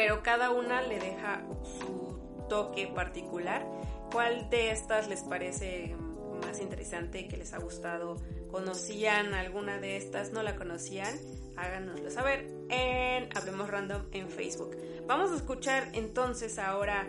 pero 0.00 0.22
cada 0.22 0.50
una 0.50 0.80
le 0.80 0.98
deja 0.98 1.42
su 1.78 2.46
toque 2.48 2.86
particular. 2.86 3.66
¿Cuál 4.10 4.48
de 4.48 4.70
estas 4.70 5.08
les 5.08 5.20
parece 5.20 5.94
más 6.40 6.58
interesante 6.62 7.28
que 7.28 7.36
les 7.36 7.52
ha 7.52 7.58
gustado? 7.58 8.16
¿Conocían 8.50 9.34
alguna 9.34 9.76
de 9.78 9.98
estas? 9.98 10.32
¿No 10.32 10.42
la 10.42 10.56
conocían? 10.56 11.14
Háganoslo 11.58 12.10
saber 12.10 12.48
en 12.70 13.28
Hablemos 13.36 13.68
Random 13.68 14.06
en 14.12 14.30
Facebook. 14.30 14.74
Vamos 15.06 15.32
a 15.32 15.36
escuchar 15.36 15.90
entonces 15.92 16.58
ahora 16.58 17.06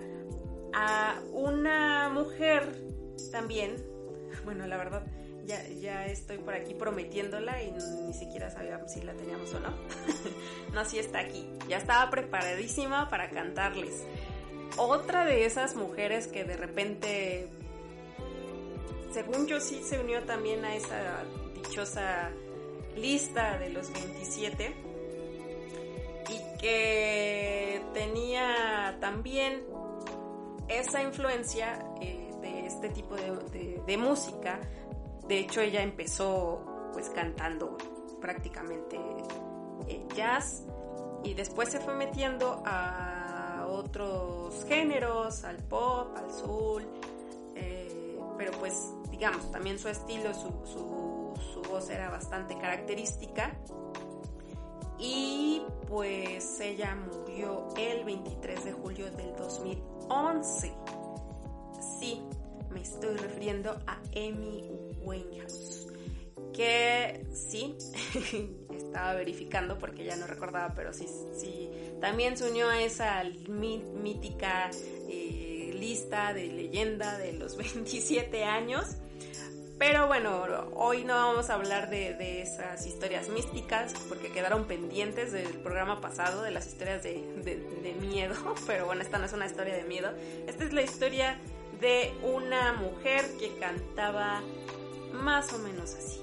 a 0.73 1.21
una 1.31 2.09
mujer 2.09 2.75
también. 3.31 3.77
Bueno, 4.43 4.67
la 4.67 4.75
verdad, 4.75 5.05
ya, 5.45 5.67
ya 5.67 6.05
estoy 6.05 6.37
por 6.37 6.53
aquí 6.53 6.73
prometiéndola 6.73 7.61
y 7.63 7.71
ni 7.71 8.13
siquiera 8.13 8.49
sabía 8.49 8.79
si 8.87 9.01
la 9.01 9.13
teníamos 9.13 9.53
o 9.53 9.59
no. 9.59 9.73
no, 10.73 10.85
sí 10.85 10.99
está 10.99 11.19
aquí. 11.19 11.49
Ya 11.67 11.77
estaba 11.77 12.09
preparadísima 12.09 13.09
para 13.09 13.29
cantarles. 13.29 14.03
Otra 14.77 15.25
de 15.25 15.45
esas 15.45 15.75
mujeres 15.75 16.27
que 16.27 16.43
de 16.43 16.55
repente, 16.55 17.49
según 19.11 19.47
yo 19.47 19.59
sí 19.59 19.81
se 19.83 19.99
unió 19.99 20.23
también 20.23 20.63
a 20.63 20.75
esa 20.75 21.23
dichosa 21.55 22.31
lista 22.95 23.57
de 23.57 23.69
los 23.69 23.91
27 23.91 24.73
y 26.29 26.57
que 26.59 27.81
tenía 27.93 28.97
también 28.99 29.63
esa 30.67 31.03
influencia 31.03 31.83
eh, 31.99 32.31
de 32.41 32.65
este 32.65 32.89
tipo 32.89 33.15
de 33.15 33.97
música. 33.97 34.59
De 35.31 35.39
hecho, 35.39 35.61
ella 35.61 35.81
empezó 35.81 36.59
pues 36.91 37.09
cantando 37.09 37.77
prácticamente 38.19 38.99
eh, 39.87 40.05
jazz 40.13 40.65
y 41.23 41.33
después 41.35 41.69
se 41.69 41.79
fue 41.79 41.93
metiendo 41.93 42.61
a 42.65 43.65
otros 43.69 44.65
géneros, 44.65 45.45
al 45.45 45.55
pop, 45.55 46.17
al 46.17 46.29
soul, 46.33 46.85
eh, 47.55 48.19
pero 48.37 48.51
pues 48.59 48.93
digamos, 49.09 49.49
también 49.53 49.79
su 49.79 49.87
estilo, 49.87 50.33
su, 50.33 50.49
su, 50.65 51.33
su 51.53 51.61
voz 51.61 51.89
era 51.89 52.09
bastante 52.09 52.57
característica 52.57 53.53
y 54.99 55.61
pues 55.87 56.59
ella 56.59 56.93
murió 56.93 57.69
el 57.77 58.03
23 58.03 58.65
de 58.65 58.73
julio 58.73 59.09
del 59.09 59.33
2011. 59.37 60.73
Sí, 62.01 62.21
me 62.73 62.81
estoy 62.81 63.15
refiriendo 63.17 63.71
a 63.87 63.99
Amy 64.15 64.69
Winehouse. 65.03 65.87
Que 66.53 67.25
sí, 67.33 67.77
estaba 68.75 69.13
verificando 69.13 69.77
porque 69.77 70.03
ya 70.03 70.15
no 70.17 70.27
recordaba, 70.27 70.73
pero 70.75 70.91
sí, 70.93 71.07
sí, 71.33 71.69
también 72.01 72.35
se 72.37 72.49
unió 72.49 72.69
a 72.69 72.81
esa 72.81 73.23
mí- 73.47 73.83
mítica 74.01 74.69
eh, 75.07 75.71
lista 75.73 76.33
de 76.33 76.47
leyenda 76.47 77.17
de 77.17 77.33
los 77.33 77.55
27 77.57 78.43
años. 78.43 78.97
Pero 79.79 80.05
bueno, 80.05 80.43
hoy 80.75 81.03
no 81.05 81.15
vamos 81.15 81.49
a 81.49 81.55
hablar 81.55 81.89
de, 81.89 82.13
de 82.13 82.43
esas 82.43 82.85
historias 82.85 83.29
místicas 83.29 83.93
porque 84.09 84.31
quedaron 84.31 84.65
pendientes 84.65 85.31
del 85.31 85.47
programa 85.47 86.01
pasado, 86.01 86.43
de 86.43 86.51
las 86.51 86.67
historias 86.67 87.01
de, 87.01 87.13
de- 87.43 87.57
de 87.81 87.93
miedo. 87.95 88.35
Pero 88.67 88.85
bueno, 88.85 89.01
esta 89.01 89.17
no 89.17 89.25
es 89.25 89.33
una 89.33 89.47
historia 89.47 89.73
de 89.75 89.83
miedo. 89.85 90.11
Esta 90.47 90.65
es 90.65 90.73
la 90.73 90.83
historia 90.83 91.39
de 91.81 92.13
una 92.21 92.73
mujer 92.73 93.25
que 93.39 93.57
cantaba 93.57 94.41
más 95.13 95.51
o 95.51 95.57
menos 95.57 95.95
así. 95.95 96.21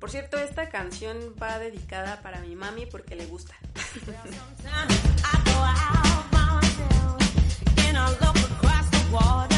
Por 0.00 0.10
cierto, 0.10 0.38
esta 0.38 0.68
canción 0.68 1.34
va 1.40 1.58
dedicada 1.58 2.20
para 2.22 2.40
mi 2.40 2.56
mami 2.56 2.86
porque 2.86 3.14
le 3.14 3.26
gusta. 3.26 3.54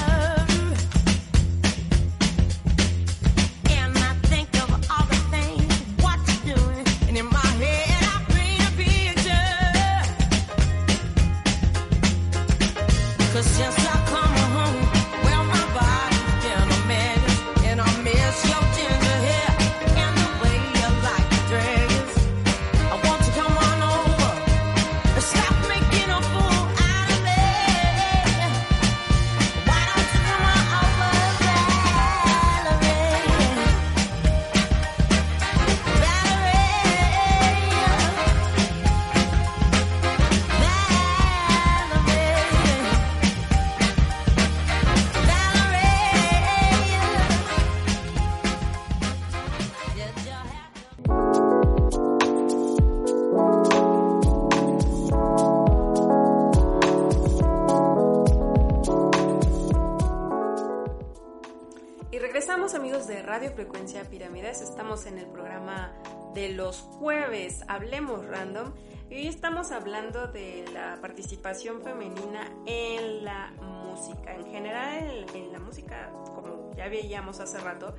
Radio 63.40 63.54
Frecuencia 63.54 64.04
Pirámides, 64.04 64.60
estamos 64.60 65.06
en 65.06 65.16
el 65.16 65.24
programa 65.24 65.94
de 66.34 66.50
los 66.50 66.80
jueves, 66.80 67.64
Hablemos 67.68 68.26
Random, 68.26 68.74
y 69.08 69.14
hoy 69.14 69.28
estamos 69.28 69.72
hablando 69.72 70.26
de 70.26 70.66
la 70.74 70.98
participación 71.00 71.80
femenina 71.80 72.52
en 72.66 73.24
la 73.24 73.50
música. 73.58 74.34
En 74.34 74.44
general, 74.44 75.24
en, 75.32 75.52
la 75.52 75.58
música, 75.58 76.12
como 76.34 76.70
ya 76.76 76.88
veíamos 76.88 77.40
hace 77.40 77.58
rato, 77.60 77.94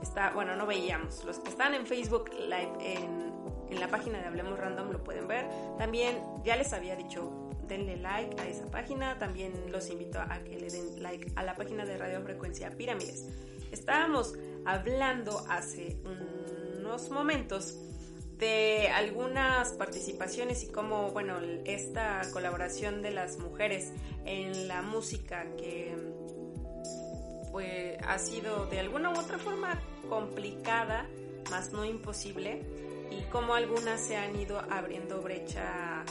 está, 0.00 0.30
bueno, 0.30 0.56
no 0.56 0.64
veíamos, 0.64 1.24
los 1.24 1.40
que 1.40 1.50
están 1.50 1.74
en 1.74 1.86
Facebook 1.86 2.30
Live, 2.32 2.72
en, 2.80 3.34
en 3.68 3.78
la 3.78 3.88
página 3.88 4.18
de 4.18 4.24
Hablemos 4.24 4.58
Random 4.58 4.92
lo 4.92 5.04
pueden 5.04 5.28
ver. 5.28 5.46
También 5.76 6.22
ya 6.42 6.56
les 6.56 6.72
había 6.72 6.96
dicho, 6.96 7.50
denle 7.68 7.98
like 7.98 8.40
a 8.40 8.48
esa 8.48 8.64
página, 8.70 9.18
también 9.18 9.52
los 9.70 9.90
invito 9.90 10.18
a 10.22 10.38
que 10.38 10.58
le 10.58 10.70
den 10.70 11.02
like 11.02 11.32
a 11.36 11.42
la 11.42 11.54
página 11.54 11.84
de 11.84 11.98
Radio 11.98 12.22
Frecuencia 12.22 12.70
Pirámides. 12.70 13.28
Estábamos 13.72 14.34
hablando 14.66 15.44
hace 15.48 15.96
unos 16.78 17.10
momentos 17.10 17.78
de 18.38 18.88
algunas 18.88 19.72
participaciones 19.72 20.62
y 20.64 20.68
cómo, 20.68 21.10
bueno, 21.12 21.38
esta 21.64 22.20
colaboración 22.32 23.00
de 23.00 23.10
las 23.10 23.38
mujeres 23.38 23.92
en 24.24 24.68
la 24.68 24.82
música 24.82 25.46
que 25.56 25.96
pues 27.50 27.96
ha 28.06 28.18
sido 28.18 28.66
de 28.66 28.80
alguna 28.80 29.10
u 29.10 29.18
otra 29.18 29.38
forma 29.38 29.80
complicada, 30.10 31.06
más 31.50 31.72
no 31.72 31.84
imposible, 31.86 32.62
y 33.10 33.22
cómo 33.30 33.54
algunas 33.54 34.00
se 34.00 34.16
han 34.16 34.38
ido 34.38 34.58
abriendo 34.70 35.22
brecha 35.22 36.04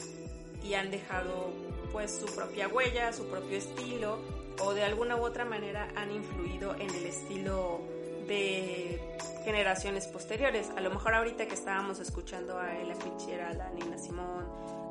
y 0.64 0.74
han 0.74 0.90
dejado 0.90 1.52
pues 1.92 2.12
su 2.12 2.26
propia 2.34 2.68
huella, 2.68 3.14
su 3.14 3.28
propio 3.28 3.58
estilo, 3.58 4.18
o 4.60 4.74
de 4.74 4.84
alguna 4.84 5.18
u 5.18 5.24
otra 5.24 5.46
manera 5.46 5.90
han 5.96 6.12
influido 6.12 6.74
en 6.74 6.90
el 6.90 7.06
estilo 7.06 7.82
de 8.28 9.00
generaciones 9.44 10.08
posteriores. 10.08 10.72
A 10.76 10.82
lo 10.82 10.90
mejor 10.90 11.14
ahorita 11.14 11.48
que 11.48 11.54
estábamos 11.54 12.00
escuchando 12.00 12.58
a 12.58 12.76
Ella 12.78 12.96
Fitzgerald, 12.96 13.62
a 13.62 13.70
Nina 13.70 13.98
Simone, 13.98 14.48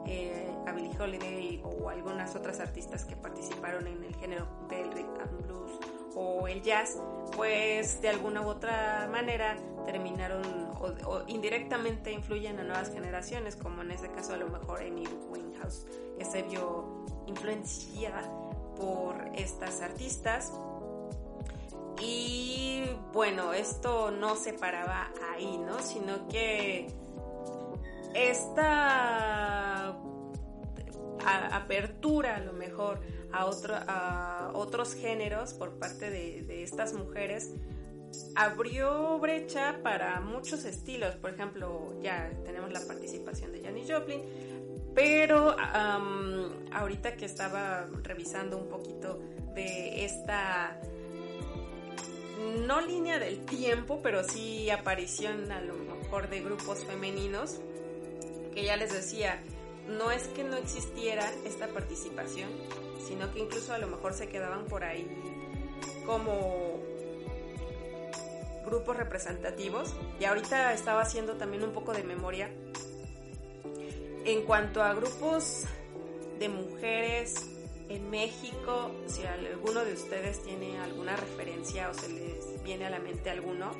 eh, 0.07 0.49
a 0.67 0.73
Billie 0.73 0.97
Holiday 0.99 1.63
o 1.65 1.89
algunas 1.89 2.37
otras 2.37 2.61
artistas 2.61 3.05
que 3.05 3.17
participaron 3.17 3.87
en 3.87 4.05
el 4.05 4.15
género 4.17 4.47
del 4.69 4.93
rhythm 4.93 5.21
and 5.21 5.47
blues 5.47 5.73
o 6.15 6.47
el 6.47 6.63
jazz, 6.63 6.97
pues 7.35 8.01
de 8.01 8.09
alguna 8.09 8.43
u 8.43 8.49
otra 8.49 9.09
manera 9.11 9.57
terminaron 9.85 10.43
o, 10.81 11.11
o 11.11 11.25
indirectamente 11.27 12.13
influyen 12.13 12.61
a 12.61 12.63
nuevas 12.63 12.93
generaciones, 12.93 13.57
como 13.57 13.83
en 13.83 13.91
este 13.91 14.09
caso 14.11 14.35
a 14.35 14.37
lo 14.37 14.49
mejor 14.49 14.81
Amy 14.81 15.05
Winehouse, 15.31 15.87
que 16.19 16.25
se 16.25 16.43
vio 16.43 17.05
influenciada 17.27 18.23
por 18.77 19.17
estas 19.35 19.81
artistas. 19.81 20.53
Y 22.01 22.83
bueno, 23.13 23.53
esto 23.53 24.11
no 24.11 24.37
se 24.37 24.53
paraba 24.53 25.13
ahí, 25.33 25.59
¿no? 25.59 25.81
Sino 25.81 26.29
que 26.29 26.89
esta 28.15 29.97
apertura 31.53 32.37
a 32.37 32.41
lo 32.41 32.53
mejor 32.53 33.01
a, 33.33 33.43
a 33.89 34.53
otros 34.55 34.95
géneros 34.95 35.55
por 35.55 35.79
parte 35.79 36.11
de, 36.11 36.63
estas 36.63 36.93
mujeres 36.93 37.53
abrió 38.37 39.19
brecha 39.19 39.81
para 39.83 40.21
muchos 40.21 40.65
estilos. 40.65 41.17
Por 41.17 41.31
ejemplo, 41.31 41.95
ya 42.01 42.31
tenemos 42.45 42.73
la 42.73 42.81
participación 42.81 43.53
de 43.53 43.63
Janis 43.63 43.91
Joplin, 43.91 44.23
pero 44.95 45.57
ahorita 46.73 47.17
que 47.17 47.25
estaba 47.25 47.87
revisando 48.03 48.57
un 48.57 48.69
poquito 48.69 49.21
de 49.55 50.05
esta 50.05 50.81
no 52.67 52.81
línea 52.81 53.19
del 53.19 53.45
tiempo, 53.45 54.01
pero 54.03 54.25
sí 54.25 54.71
aparición 54.71 55.51
a 55.53 55.61
lo 55.61 55.75
mejor 55.75 56.29
de 56.29 56.41
grupos 56.41 56.85
femeninos, 56.85 57.61
que 58.55 58.65
ya 58.65 58.77
les 58.77 58.93
decía, 58.93 59.41
no 59.89 60.11
es 60.11 60.29
que 60.29 60.45
no 60.45 60.57
existiera 60.57 61.31
esta 61.45 61.69
participación, 61.69 62.49
sino 63.07 63.33
que 63.33 63.41
incluso 63.41 63.73
a 63.73 63.79
lo 63.79 63.89
mejor 63.89 64.15
se 64.15 64.29
quedaban 64.29 64.65
por 64.67 64.85
ahí 64.85 65.07
como 66.07 66.81
grupos 68.65 68.97
representativos. 68.97 69.95
Y 70.21 70.25
ahorita 70.25 70.73
estaba 70.73 71.03
haciendo 71.03 71.35
también 71.35 71.65
un 71.65 71.73
poco 71.73 71.93
de 71.93 72.03
memoria 72.03 72.51
en 74.25 74.43
cuanto 74.43 74.83
a 74.83 74.95
grupos 74.95 75.65
de 76.39 76.49
mujeres 76.49 77.35
en 77.89 78.11
México, 78.11 78.91
si 79.07 79.25
alguno 79.25 79.85
de 79.85 79.93
ustedes 79.93 80.43
tiene 80.43 80.79
alguna 80.79 81.17
referencia 81.17 81.91
o 81.91 81.95
se 81.95 82.09
les 82.09 82.63
viene 82.63 82.87
a 82.87 82.91
la 82.91 82.99
mente 82.99 83.31
alguno, 83.31 83.71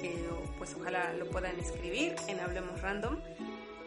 que 0.00 0.28
pues 0.58 0.74
ojalá 0.78 1.12
lo 1.14 1.26
puedan 1.26 1.58
escribir 1.58 2.14
en 2.28 2.40
Hablemos 2.40 2.80
Random, 2.80 3.18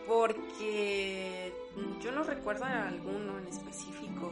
porque 0.07 1.53
yo 2.01 2.11
no 2.11 2.23
recuerdo 2.23 2.65
a 2.65 2.87
alguno 2.87 3.39
en 3.39 3.47
específico. 3.47 4.31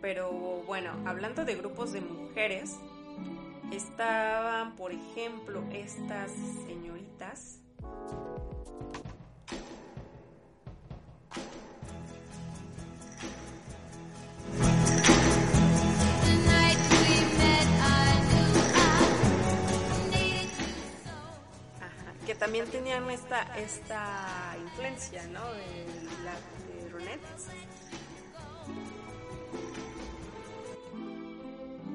Pero 0.00 0.62
bueno, 0.66 0.92
hablando 1.06 1.44
de 1.44 1.54
grupos 1.56 1.92
de 1.92 2.02
mujeres, 2.02 2.76
estaban, 3.72 4.76
por 4.76 4.92
ejemplo, 4.92 5.64
estas 5.72 6.30
señoritas. 6.66 7.60
También 22.44 22.66
tenían 22.66 23.08
esta, 23.08 23.42
esta 23.56 24.54
influencia, 24.60 25.26
¿no? 25.28 25.40
De 25.54 25.86
la 26.24 26.34
de. 26.66 27.08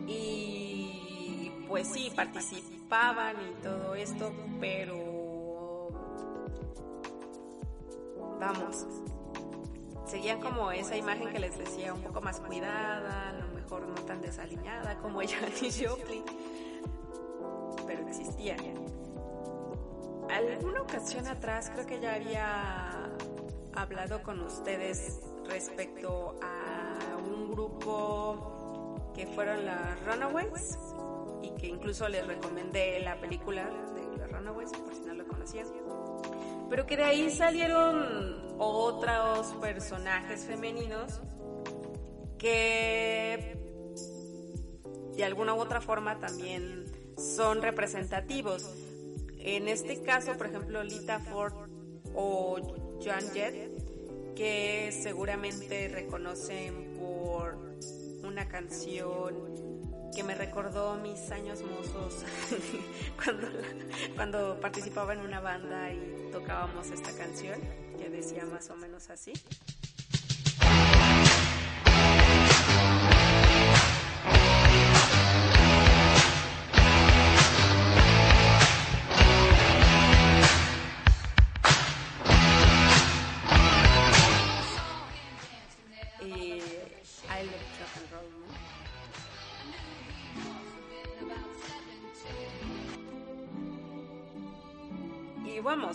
Y 0.07 1.51
pues 1.67 1.87
sí, 1.89 2.11
participaban 2.15 3.35
y 3.47 3.61
todo 3.61 3.93
esto, 3.93 4.33
pero 4.59 5.89
vamos, 8.39 8.87
seguían 10.07 10.41
como 10.41 10.71
esa 10.71 10.97
imagen 10.97 11.31
que 11.31 11.37
les 11.37 11.59
decía, 11.59 11.93
un 11.93 12.01
poco 12.01 12.21
más 12.21 12.39
cuidada, 12.39 13.29
a 13.29 13.33
lo 13.33 13.49
mejor 13.49 13.87
no 13.87 13.93
tan 14.03 14.19
desaliñada 14.19 14.97
como 14.97 15.19
Janis 15.27 15.79
Joplin, 15.85 16.23
pero 17.85 18.07
existían. 18.07 18.98
Alguna 20.39 20.83
ocasión 20.83 21.27
atrás 21.27 21.69
creo 21.73 21.85
que 21.85 21.99
ya 21.99 22.13
había 22.13 23.09
hablado 23.73 24.23
con 24.23 24.39
ustedes 24.39 25.19
respecto 25.49 26.39
a 26.41 27.17
un 27.17 27.51
grupo 27.51 29.11
que 29.13 29.27
fueron 29.27 29.65
las 29.65 30.01
Runaways 30.05 30.77
y 31.43 31.51
que 31.59 31.67
incluso 31.67 32.07
les 32.07 32.25
recomendé 32.25 33.01
la 33.01 33.19
película 33.19 33.65
de 33.65 34.17
las 34.17 34.31
Runaways 34.31 34.71
por 34.71 34.95
si 34.95 35.01
no 35.01 35.13
lo 35.13 35.27
conocían. 35.27 35.67
Pero 36.69 36.85
que 36.85 36.95
de 36.95 37.03
ahí 37.03 37.29
salieron 37.29 38.55
otros 38.59 39.47
personajes 39.59 40.45
femeninos 40.45 41.19
que 42.37 43.57
de 45.17 45.23
alguna 45.25 45.53
u 45.53 45.59
otra 45.59 45.81
forma 45.81 46.17
también 46.17 46.85
son 47.17 47.61
representativos. 47.61 48.88
En 49.39 49.67
este 49.67 50.01
caso, 50.01 50.37
por 50.37 50.47
ejemplo, 50.47 50.83
Lita 50.83 51.19
Ford 51.19 51.53
o 52.13 52.57
Joan 53.03 53.31
Jett, 53.31 54.35
que 54.35 54.91
seguramente 54.91 55.87
reconocen 55.87 56.93
por 56.97 57.57
una 58.23 58.47
canción 58.47 59.49
que 60.13 60.23
me 60.23 60.35
recordó 60.35 60.95
mis 60.95 61.31
años 61.31 61.61
mozos 61.61 62.25
cuando, 63.23 63.47
cuando 64.15 64.59
participaba 64.59 65.13
en 65.13 65.21
una 65.21 65.39
banda 65.39 65.91
y 65.93 66.29
tocábamos 66.31 66.89
esta 66.91 67.11
canción 67.15 67.59
que 67.97 68.09
decía 68.09 68.45
más 68.45 68.69
o 68.69 68.75
menos 68.75 69.09
así. 69.09 69.33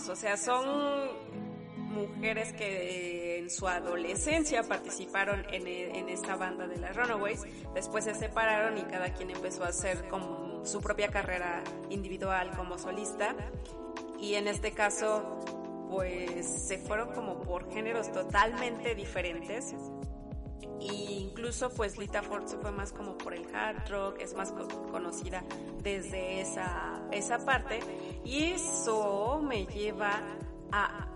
O 0.09 0.15
sea, 0.15 0.37
son 0.37 1.09
mujeres 1.77 2.51
que 2.53 3.39
en 3.39 3.49
su 3.49 3.67
adolescencia 3.67 4.63
participaron 4.63 5.45
en, 5.51 5.67
e- 5.67 5.97
en 5.99 6.09
esta 6.09 6.35
banda 6.35 6.67
de 6.67 6.77
las 6.77 6.95
Runaways, 6.95 7.43
después 7.73 8.03
se 8.03 8.13
separaron 8.15 8.77
y 8.77 8.83
cada 8.83 9.13
quien 9.13 9.29
empezó 9.31 9.63
a 9.63 9.67
hacer 9.69 10.07
como 10.09 10.65
su 10.65 10.81
propia 10.81 11.07
carrera 11.09 11.63
individual 11.89 12.51
como 12.55 12.77
solista. 12.77 13.35
Y 14.19 14.35
en 14.35 14.47
este 14.47 14.71
caso 14.71 15.39
pues 15.89 16.45
se 16.47 16.77
fueron 16.79 17.13
como 17.13 17.41
por 17.41 17.71
géneros 17.71 18.11
totalmente 18.11 18.95
diferentes 18.95 19.73
incluso 20.79 21.69
pues 21.69 21.97
Lita 21.97 22.21
Ford 22.23 22.45
se 22.47 22.57
fue 22.57 22.71
más 22.71 22.91
como 22.91 23.17
por 23.17 23.33
el 23.33 23.45
hard 23.55 23.89
rock, 23.89 24.19
es 24.19 24.33
más 24.35 24.51
co- 24.51 24.67
conocida 24.91 25.43
desde 25.81 26.41
esa, 26.41 27.01
esa 27.11 27.39
parte. 27.45 27.79
Y 28.23 28.45
eso 28.51 29.39
me 29.41 29.65
lleva 29.65 30.21
a 30.71 31.07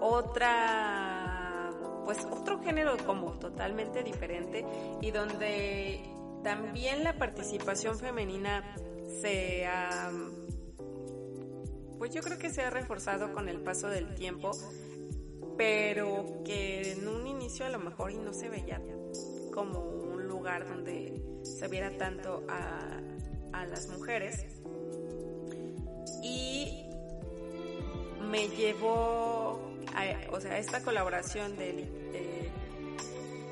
otra 0.00 1.70
pues 2.04 2.26
otro 2.30 2.60
género 2.62 2.96
como 3.06 3.32
totalmente 3.38 4.02
diferente 4.02 4.64
y 5.00 5.10
donde 5.10 6.02
también 6.42 7.04
la 7.04 7.16
participación 7.18 7.98
femenina 7.98 8.74
se 9.20 9.66
ha 9.66 10.10
pues 11.98 12.12
yo 12.14 12.22
creo 12.22 12.38
que 12.38 12.48
se 12.50 12.62
ha 12.62 12.70
reforzado 12.70 13.32
con 13.34 13.48
el 13.50 13.60
paso 13.60 13.88
del 13.88 14.14
tiempo 14.14 14.50
pero 15.56 16.42
que 16.44 16.92
en 16.92 17.06
un 17.06 17.26
inicio 17.26 17.66
a 17.66 17.68
lo 17.68 17.78
mejor 17.78 18.12
y 18.12 18.18
no 18.18 18.32
se 18.32 18.48
veía 18.48 18.80
como 19.52 19.80
un 19.80 20.26
lugar 20.26 20.66
donde 20.68 21.20
se 21.42 21.68
viera 21.68 21.90
tanto 21.96 22.44
a, 22.48 23.00
las 23.66 23.88
mujeres. 23.88 24.46
Y 26.22 26.86
me 28.30 28.48
llevó 28.48 29.60
a, 29.94 30.32
o 30.32 30.40
sea 30.40 30.58
esta 30.58 30.82
colaboración 30.82 31.56
de, 31.56 31.72
de, 31.72 32.50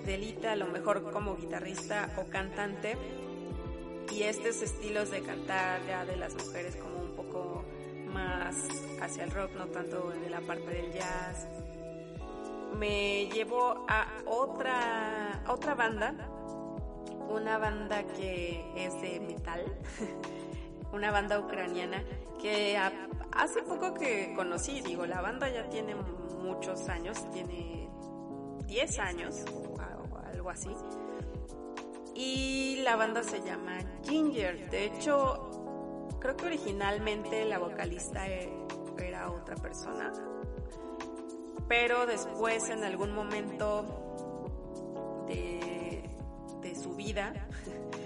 de 0.07 0.19
Lita 0.19 0.53
a 0.53 0.57
lo 0.57 0.67
mejor 0.67 1.11
como 1.13 1.37
guitarrista 1.37 2.11
o 2.17 2.31
cantante 2.31 2.97
y 4.11 4.23
estos 4.23 4.63
estilos 4.63 5.11
de 5.11 5.21
cantar 5.23 5.85
ya 5.87 6.07
de 6.07 6.17
las 6.17 6.35
mujeres 6.35 6.77
como 6.77 7.01
un 7.01 7.15
poco 7.15 7.65
más 8.13 8.57
hacia 9.03 9.25
el 9.25 9.31
rock 9.31 9.53
no 9.57 9.67
tanto 9.67 10.11
de 10.11 10.31
la 10.31 10.41
parte 10.41 10.71
del 10.71 10.93
jazz 10.93 11.47
me 12.77 13.27
llevó 13.27 13.85
a 13.89 14.07
otra, 14.27 15.43
a 15.45 15.53
otra 15.53 15.75
banda, 15.75 16.15
una 17.29 17.59
banda 17.59 18.05
que 18.05 18.73
es 18.77 19.01
de 19.01 19.21
metal, 19.21 19.65
una 20.93 21.11
banda 21.11 21.39
ucraniana 21.39 22.03
que 22.41 22.79
hace 23.33 23.63
poco 23.63 23.95
que 23.95 24.33
conocí, 24.35 24.81
digo, 24.81 25.07
la 25.07 25.21
banda 25.21 25.49
ya 25.49 25.69
tiene 25.69 25.95
muchos 26.41 26.89
años, 26.89 27.29
tiene 27.31 27.89
10 28.67 28.99
años 28.99 29.45
o 29.53 29.81
algo 30.27 30.51
así. 30.51 30.71
Y 32.15 32.81
la 32.83 32.97
banda 32.97 33.23
se 33.23 33.41
llama 33.43 33.79
Ginger. 34.05 34.71
De 34.71 34.87
hecho, 34.87 36.17
creo 36.21 36.37
que 36.37 36.47
originalmente 36.47 37.45
la 37.45 37.59
vocalista 37.59 38.27
e- 38.29 38.53
era 38.99 39.31
otra 39.31 39.57
persona, 39.57 40.13
pero 41.69 42.07
después 42.07 42.69
en 42.71 42.85
algún 42.85 43.15
momento 43.15 44.05
de, 45.27 46.75
su 46.83 46.95
vida 46.95 47.33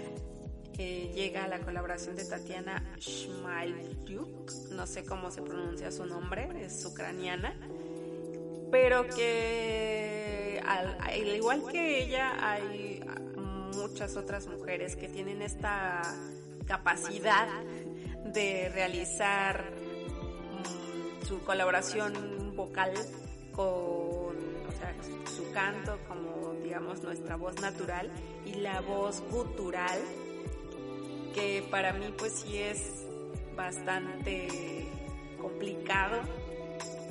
eh, 0.77 1.11
llega 1.13 1.47
la 1.47 1.59
colaboración 1.59 2.15
de 2.15 2.25
Tatiana 2.25 2.83
Shmalyuk, 2.97 4.51
no 4.71 4.87
sé 4.87 5.05
cómo 5.05 5.31
se 5.31 5.41
pronuncia 5.41 5.91
su 5.91 6.05
nombre, 6.05 6.65
es 6.65 6.83
ucraniana, 6.85 7.53
pero 8.71 9.07
que 9.07 10.61
al, 10.65 10.97
al 10.99 11.35
igual 11.35 11.63
que 11.71 12.03
ella 12.03 12.33
hay 12.39 13.03
muchas 13.75 14.15
otras 14.15 14.47
mujeres 14.47 14.95
que 14.95 15.07
tienen 15.07 15.41
esta 15.41 16.01
capacidad 16.65 17.47
de 18.25 18.69
realizar 18.73 19.71
mm, 20.51 21.25
su 21.25 21.41
colaboración 21.43 22.55
vocal 22.55 22.93
con 23.55 24.35
su 25.35 25.51
canto 25.53 25.97
como 26.07 26.53
digamos 26.63 27.01
nuestra 27.03 27.35
voz 27.35 27.59
natural 27.61 28.11
y 28.45 28.55
la 28.55 28.81
voz 28.81 29.21
gutural 29.31 29.99
que 31.33 31.65
para 31.69 31.93
mí 31.93 32.13
pues 32.17 32.33
sí 32.33 32.57
es 32.57 33.05
bastante 33.55 34.87
complicado. 35.41 36.21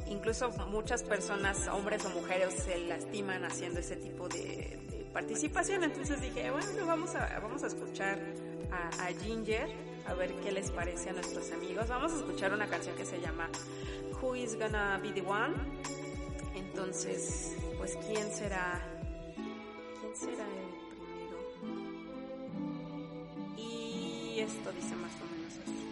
Incluso 0.09 0.51
muchas 0.69 1.03
personas 1.03 1.69
hombres 1.69 2.05
o 2.05 2.11
mujeres 2.11 2.55
se 2.55 2.79
lastiman 2.87 3.45
haciendo 3.45 3.81
ese 3.81 3.97
tipo 3.97 4.29
de, 4.29 4.79
participación. 5.13 5.85
Entonces 5.85 6.21
dije 6.21 6.51
bueno 6.51 6.87
vamos 6.87 7.15
a 7.15 7.39
vamos 7.41 7.63
a 7.63 7.67
escuchar 7.67 8.19
a 8.71 9.09
Ginger 9.23 9.69
a 10.07 10.15
ver 10.15 10.35
qué 10.41 10.51
les 10.51 10.71
parece 10.71 11.11
a 11.11 11.13
nuestros 11.13 11.53
amigos 11.53 11.89
vamos 11.89 12.13
a 12.13 12.17
escuchar 12.17 12.53
una 12.53 12.67
canción 12.67 12.97
que 12.97 13.05
se 13.05 13.21
llama 13.21 13.49
Who 14.21 14.35
is 14.35 14.59
gonna 14.59 14.99
be 15.03 15.13
the 15.13 15.21
one 15.21 15.55
entonces, 16.55 17.53
pues 17.79 17.97
quién 18.07 18.31
será 18.33 18.81
quién 20.01 20.17
será 20.17 20.45
el 20.45 20.71
primero. 20.91 21.39
Y 23.57 24.41
esto 24.41 24.73
dice 24.73 24.95
más 24.97 25.13
o 25.21 25.25
menos 25.35 25.53
así. 25.63 25.83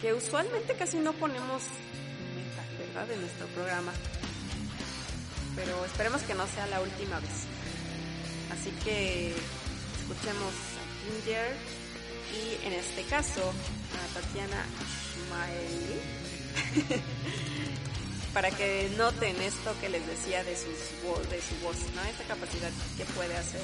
Que 0.00 0.14
usualmente 0.14 0.74
casi 0.74 0.98
no 0.98 1.12
ponemos 1.12 1.62
metal, 2.34 2.66
¿verdad? 2.78 3.10
En 3.12 3.20
nuestro 3.20 3.46
programa. 3.48 3.92
Pero 5.54 5.84
esperemos 5.84 6.22
que 6.22 6.34
no 6.34 6.46
sea 6.46 6.66
la 6.66 6.80
última 6.80 7.20
vez. 7.20 7.46
Así 8.50 8.70
que 8.84 9.34
escuchemos 10.00 10.52
a 10.52 10.84
Ginger 11.04 11.81
y 12.32 12.66
en 12.66 12.72
este 12.72 13.02
caso 13.04 13.40
a 13.42 14.14
Tatiana 14.14 14.64
Schmaeli 15.12 16.00
para 18.34 18.50
que 18.50 18.90
noten 18.96 19.40
esto 19.42 19.74
que 19.80 19.88
les 19.88 20.06
decía 20.06 20.42
de, 20.44 20.56
sus, 20.56 20.78
de 21.30 21.40
su 21.42 21.54
voz, 21.62 21.76
¿no? 21.94 22.02
Esa 22.02 22.24
capacidad 22.26 22.70
que 22.96 23.04
puede 23.04 23.36
hacer 23.36 23.60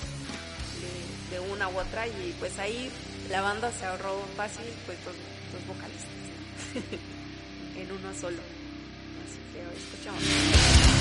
de, 1.30 1.40
una 1.40 1.68
u 1.68 1.78
otra 1.78 2.06
y 2.06 2.34
pues 2.38 2.58
ahí 2.58 2.90
la 3.30 3.40
banda 3.40 3.70
se 3.72 3.86
ahorró 3.86 4.22
fácil 4.36 4.64
pues 4.86 4.98
dos, 5.04 5.14
dos 5.52 5.66
vocalistas 5.66 6.10
en 7.76 7.92
uno 7.92 8.14
solo. 8.18 8.38
Así 9.24 9.38
que 9.52 9.60
escuchamos. 9.78 10.97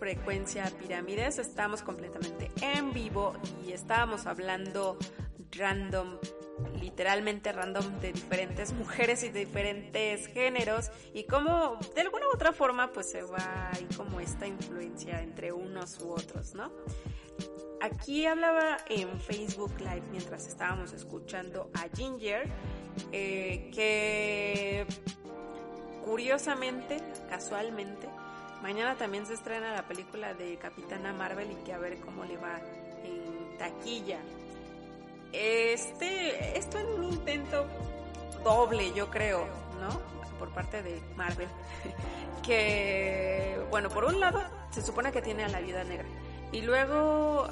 Frecuencia 0.00 0.64
Pirámides, 0.76 1.38
estamos 1.38 1.82
completamente 1.82 2.50
en 2.60 2.92
vivo 2.92 3.32
y 3.64 3.70
estábamos 3.70 4.26
hablando 4.26 4.98
random, 5.52 6.18
literalmente 6.80 7.52
random 7.52 8.00
de 8.00 8.12
diferentes 8.12 8.72
mujeres 8.74 9.22
y 9.22 9.28
de 9.28 9.40
diferentes 9.40 10.26
géneros 10.26 10.90
y 11.14 11.24
cómo 11.24 11.78
de 11.94 12.00
alguna 12.00 12.26
u 12.26 12.34
otra 12.34 12.52
forma 12.52 12.92
pues 12.92 13.12
se 13.12 13.22
va 13.22 13.70
ahí 13.72 13.86
como 13.96 14.18
esta 14.18 14.48
influencia 14.48 15.22
entre 15.22 15.52
unos 15.52 16.00
u 16.00 16.10
otros, 16.10 16.54
¿no? 16.54 16.72
Aquí 17.80 18.26
hablaba 18.26 18.78
en 18.88 19.20
Facebook 19.20 19.74
Live 19.78 20.02
mientras 20.10 20.48
estábamos 20.48 20.92
escuchando 20.92 21.70
a 21.74 21.88
Ginger 21.96 22.48
eh, 23.12 23.70
que 23.72 24.86
curiosamente, 26.04 26.96
casualmente, 27.28 28.08
mañana 28.62 28.96
también 28.96 29.26
se 29.26 29.34
estrena 29.34 29.72
la 29.72 29.82
película 29.82 30.34
de 30.34 30.56
Capitana 30.56 31.12
Marvel 31.12 31.50
y 31.50 31.64
que 31.64 31.72
a 31.72 31.78
ver 31.78 31.98
cómo 32.00 32.24
le 32.24 32.36
va 32.36 32.60
en 33.04 33.58
taquilla. 33.58 34.20
Este, 35.32 36.58
esto 36.58 36.78
en 36.78 36.86
un 36.88 37.04
intento 37.04 37.66
doble, 38.44 38.92
yo 38.92 39.10
creo, 39.10 39.46
¿no? 39.80 40.00
Por 40.38 40.50
parte 40.50 40.82
de 40.82 41.00
Marvel. 41.16 41.48
que, 42.42 43.60
bueno, 43.70 43.88
por 43.88 44.04
un 44.04 44.20
lado, 44.20 44.42
se 44.70 44.82
supone 44.82 45.12
que 45.12 45.22
tiene 45.22 45.44
a 45.44 45.48
la 45.48 45.60
vida 45.60 45.84
negra. 45.84 46.06
Y 46.52 46.60
luego, 46.60 47.48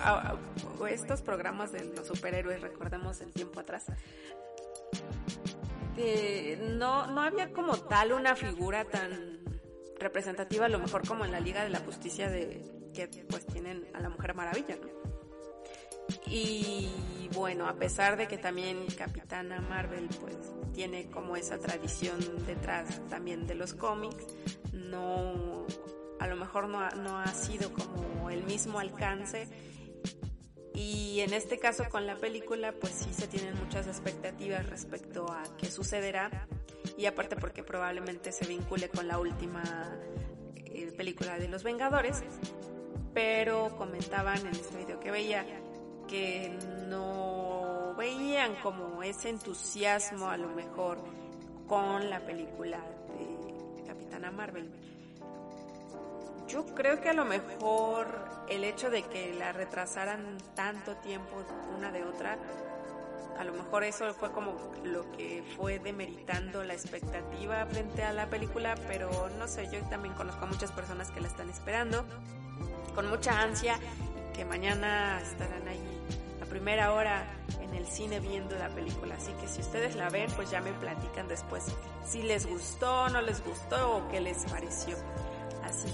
estos 0.88 1.22
programas 1.22 1.72
de 1.72 1.84
los 1.84 2.06
superhéroes, 2.06 2.60
recordemos 2.60 3.20
el 3.22 3.32
tiempo 3.32 3.60
atrás, 3.60 3.86
que 5.96 6.58
no, 6.76 7.06
no 7.06 7.22
había 7.22 7.50
como 7.52 7.78
tal 7.78 8.12
una 8.12 8.36
figura 8.36 8.84
tan 8.84 9.39
representativa, 10.00 10.66
a 10.66 10.68
lo 10.68 10.78
mejor 10.78 11.06
como 11.06 11.24
en 11.24 11.32
la 11.32 11.40
Liga 11.40 11.62
de 11.62 11.70
la 11.70 11.80
Justicia 11.80 12.28
de 12.28 12.62
que 12.92 13.06
pues 13.28 13.46
tienen 13.46 13.86
a 13.94 14.00
la 14.00 14.08
Mujer 14.08 14.34
Maravilla. 14.34 14.76
Y 16.26 16.88
bueno, 17.34 17.68
a 17.68 17.74
pesar 17.74 18.16
de 18.16 18.26
que 18.26 18.38
también 18.38 18.86
Capitana 18.96 19.60
Marvel 19.60 20.08
pues 20.20 20.36
tiene 20.72 21.08
como 21.10 21.36
esa 21.36 21.58
tradición 21.58 22.18
detrás 22.46 23.00
también 23.08 23.46
de 23.46 23.54
los 23.54 23.74
cómics, 23.74 24.26
no 24.72 25.66
a 26.18 26.26
lo 26.26 26.36
mejor 26.36 26.68
no 26.68 26.80
ha, 26.80 26.90
no 26.90 27.18
ha 27.18 27.28
sido 27.28 27.72
como 27.72 28.30
el 28.30 28.44
mismo 28.44 28.78
alcance 28.78 29.48
y 30.74 31.20
en 31.20 31.32
este 31.32 31.58
caso 31.58 31.84
con 31.90 32.06
la 32.06 32.16
película 32.16 32.72
pues 32.72 32.92
sí 32.92 33.12
se 33.12 33.26
tienen 33.26 33.54
muchas 33.56 33.86
expectativas 33.86 34.68
respecto 34.68 35.30
a 35.30 35.42
qué 35.58 35.70
sucederá 35.70 36.46
y 36.96 37.06
aparte 37.06 37.36
porque 37.36 37.62
probablemente 37.62 38.32
se 38.32 38.46
vincule 38.46 38.88
con 38.88 39.08
la 39.08 39.18
última 39.18 39.62
eh, 40.56 40.92
película 40.96 41.38
de 41.38 41.48
los 41.48 41.62
Vengadores 41.62 42.22
pero 43.14 43.76
comentaban 43.76 44.38
en 44.38 44.48
este 44.48 44.76
video 44.76 45.00
que 45.00 45.10
veía 45.10 45.44
que 46.08 46.56
no 46.88 47.94
veían 47.96 48.56
como 48.56 49.02
ese 49.02 49.28
entusiasmo 49.28 50.28
a 50.28 50.36
lo 50.36 50.48
mejor 50.48 50.98
con 51.68 52.10
la 52.10 52.20
película 52.20 52.78
de 53.16 53.84
Capitana 53.84 54.30
Marvel. 54.32 54.68
Yo 56.48 56.66
creo 56.74 57.00
que 57.00 57.10
a 57.10 57.12
lo 57.12 57.24
mejor 57.24 58.08
el 58.48 58.64
hecho 58.64 58.90
de 58.90 59.04
que 59.04 59.32
la 59.34 59.52
retrasaran 59.52 60.38
tanto 60.56 60.96
tiempo 60.96 61.44
una 61.76 61.92
de 61.92 62.02
otra, 62.02 62.36
a 63.38 63.44
lo 63.44 63.52
mejor 63.52 63.84
eso 63.84 64.12
fue 64.14 64.32
como 64.32 64.54
lo 64.84 65.10
que 65.12 65.42
fue 65.56 65.78
demeritando 65.78 66.62
la 66.64 66.74
expectativa 66.74 67.64
frente 67.66 68.02
a 68.02 68.12
la 68.12 68.28
película, 68.28 68.74
pero 68.86 69.30
no 69.38 69.48
sé, 69.48 69.68
yo 69.72 69.80
también 69.88 70.14
conozco 70.14 70.44
a 70.44 70.48
muchas 70.48 70.72
personas 70.72 71.10
que 71.10 71.20
la 71.20 71.28
están 71.28 71.50
esperando 71.50 72.04
con 72.94 73.08
mucha 73.08 73.40
ansia 73.40 73.78
y 73.78 74.36
que 74.36 74.44
mañana 74.44 75.20
estarán 75.20 75.66
ahí 75.68 76.02
a 76.42 76.46
primera 76.46 76.92
hora 76.92 77.24
en 77.60 77.74
el 77.74 77.86
cine 77.86 78.20
viendo 78.20 78.56
la 78.58 78.68
película. 78.68 79.14
Así 79.14 79.32
que 79.40 79.48
si 79.48 79.60
ustedes 79.60 79.96
la 79.96 80.10
ven, 80.10 80.30
pues 80.36 80.50
ya 80.50 80.60
me 80.60 80.72
platican 80.72 81.28
después 81.28 81.64
si 82.04 82.22
les 82.22 82.46
gustó, 82.46 83.08
no 83.08 83.20
les 83.22 83.44
gustó 83.44 83.96
o 83.96 84.08
qué 84.08 84.20
les 84.20 84.44
pareció. 84.44 84.96
Así 85.62 85.88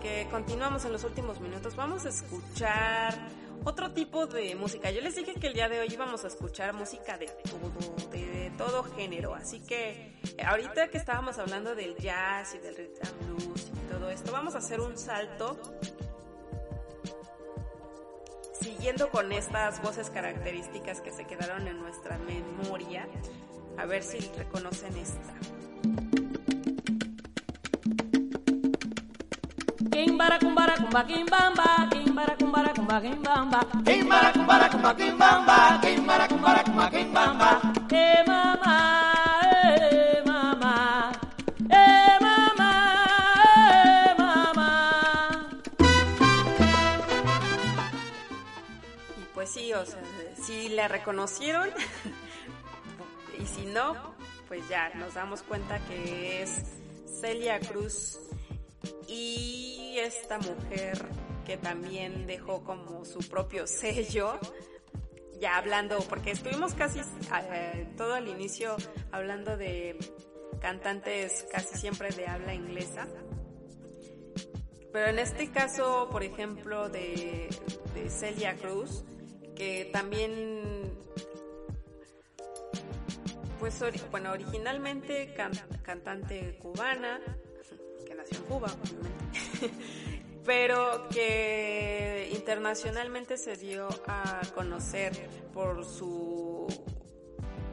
que 0.00 0.26
continuamos 0.30 0.84
en 0.84 0.92
los 0.92 1.04
últimos 1.04 1.40
minutos. 1.40 1.76
Vamos 1.76 2.04
a 2.04 2.10
escuchar 2.10 3.14
otro 3.64 3.92
tipo 3.92 4.26
de 4.26 4.54
música. 4.54 4.90
Yo 4.90 5.00
les 5.00 5.14
dije 5.14 5.34
que 5.34 5.46
el 5.46 5.54
día 5.54 5.68
de 5.68 5.80
hoy 5.80 5.88
íbamos 5.92 6.24
a 6.24 6.28
escuchar 6.28 6.74
música 6.74 7.18
de 7.18 7.26
todo, 7.26 7.72
de 8.10 8.52
todo 8.56 8.84
género. 8.84 9.34
Así 9.34 9.60
que 9.60 10.20
eh, 10.36 10.44
ahorita 10.44 10.88
que 10.88 10.98
estábamos 10.98 11.38
hablando 11.38 11.74
del 11.74 11.96
jazz 11.96 12.54
y 12.54 12.58
del 12.58 12.76
rhythm 12.76 13.36
blues 13.36 13.70
y 13.74 13.92
todo 13.92 14.10
esto, 14.10 14.32
vamos 14.32 14.54
a 14.54 14.58
hacer 14.58 14.80
un 14.80 14.96
salto 14.96 15.58
siguiendo 18.60 19.10
con 19.10 19.32
estas 19.32 19.82
voces 19.82 20.10
características 20.10 21.00
que 21.00 21.10
se 21.12 21.24
quedaron 21.24 21.66
en 21.66 21.78
nuestra 21.78 22.18
memoria. 22.18 23.08
A 23.78 23.86
ver 23.86 24.02
si 24.02 24.18
reconocen 24.36 24.96
esta. 24.96 25.34
Kimbara 29.90 30.38
kumbara 30.38 30.74
kumba 30.76 31.06
kimbamba, 31.06 31.88
kimbara 31.90 32.36
kumbara 32.36 32.71
kumba 32.92 33.00
kimbamba. 33.00 33.60
Kimbara 33.84 34.32
kumbara 34.32 34.68
kumba 34.68 34.94
kimbamba, 34.94 35.80
kimbara 35.80 36.28
kumbara 36.28 36.62
kumba 36.64 36.90
kimbamba. 36.90 37.50
Eh 37.90 38.22
mama, 38.26 38.76
eh 39.64 40.22
mama, 40.26 41.12
eh 41.70 42.18
mama, 42.20 42.70
eh 43.98 44.14
mama. 44.18 44.70
Y 49.16 49.24
pues 49.34 49.48
sí, 49.50 49.72
o 49.72 49.86
sea, 49.86 50.02
si 50.34 50.68
la 50.70 50.88
reconocieron 50.88 51.70
y 53.40 53.46
si 53.46 53.64
no, 53.66 53.94
pues 54.48 54.68
ya 54.68 54.90
nos 54.96 55.14
damos 55.14 55.42
cuenta 55.42 55.78
que 55.86 56.42
es 56.42 56.76
Celia 57.20 57.58
Cruz 57.60 58.18
y 59.08 59.96
esta 59.98 60.38
mujer 60.38 60.98
que 61.44 61.56
también 61.56 62.26
dejó 62.26 62.62
como 62.64 63.04
su 63.04 63.20
propio 63.20 63.66
sello, 63.66 64.38
ya 65.40 65.56
hablando, 65.56 65.98
porque 66.08 66.30
estuvimos 66.30 66.74
casi 66.74 67.00
eh, 67.00 67.88
todo 67.96 68.14
al 68.14 68.28
inicio 68.28 68.76
hablando 69.10 69.56
de 69.56 69.96
cantantes 70.60 71.46
casi 71.50 71.76
siempre 71.78 72.10
de 72.10 72.26
habla 72.28 72.54
inglesa. 72.54 73.08
Pero 74.92 75.06
en 75.06 75.18
este 75.18 75.50
caso, 75.50 76.08
por 76.12 76.22
ejemplo, 76.22 76.88
de, 76.90 77.48
Celia 78.08 78.56
Cruz, 78.56 79.04
que 79.56 79.88
también, 79.92 80.92
pues, 83.58 83.82
bueno, 84.10 84.32
originalmente 84.32 85.32
can- 85.34 85.52
cantante 85.82 86.58
cubana, 86.60 87.20
que 88.06 88.14
nació 88.14 88.38
en 88.38 88.44
Cuba, 88.44 88.68
obviamente, 88.82 89.70
pero 90.44 91.08
que 91.08 92.30
internacionalmente 92.32 93.36
se 93.36 93.56
dio 93.56 93.88
a 94.06 94.40
conocer 94.54 95.12
por 95.52 95.84
su 95.84 96.66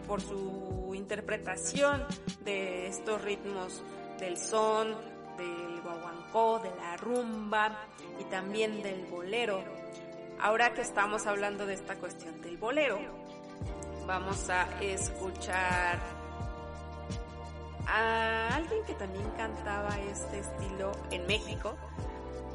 por 0.08 0.22
su 0.22 0.92
interpretación 0.96 2.04
de 2.44 2.88
estos 2.88 3.22
ritmos 3.22 3.84
del 4.20 4.38
son, 4.38 4.96
del 5.38 5.82
guaguancó, 5.82 6.60
de 6.60 6.76
la 6.76 6.98
rumba 6.98 7.86
y 8.20 8.24
también 8.24 8.82
del 8.82 9.06
bolero. 9.06 9.64
Ahora 10.42 10.74
que 10.74 10.82
estamos 10.82 11.28
hablando 11.28 11.68
de 11.68 11.76
esta 11.76 11.96
cuestión 11.96 12.42
del 12.42 12.58
bolero, 12.58 13.00
vamos 14.08 14.50
a 14.50 14.68
escuchar 14.82 16.00
a 17.86 18.56
alguien 18.56 18.84
que 18.86 18.94
también 18.96 19.30
cantaba 19.38 19.96
este 20.12 20.40
estilo 20.40 20.92
en 21.12 21.28
México, 21.28 21.78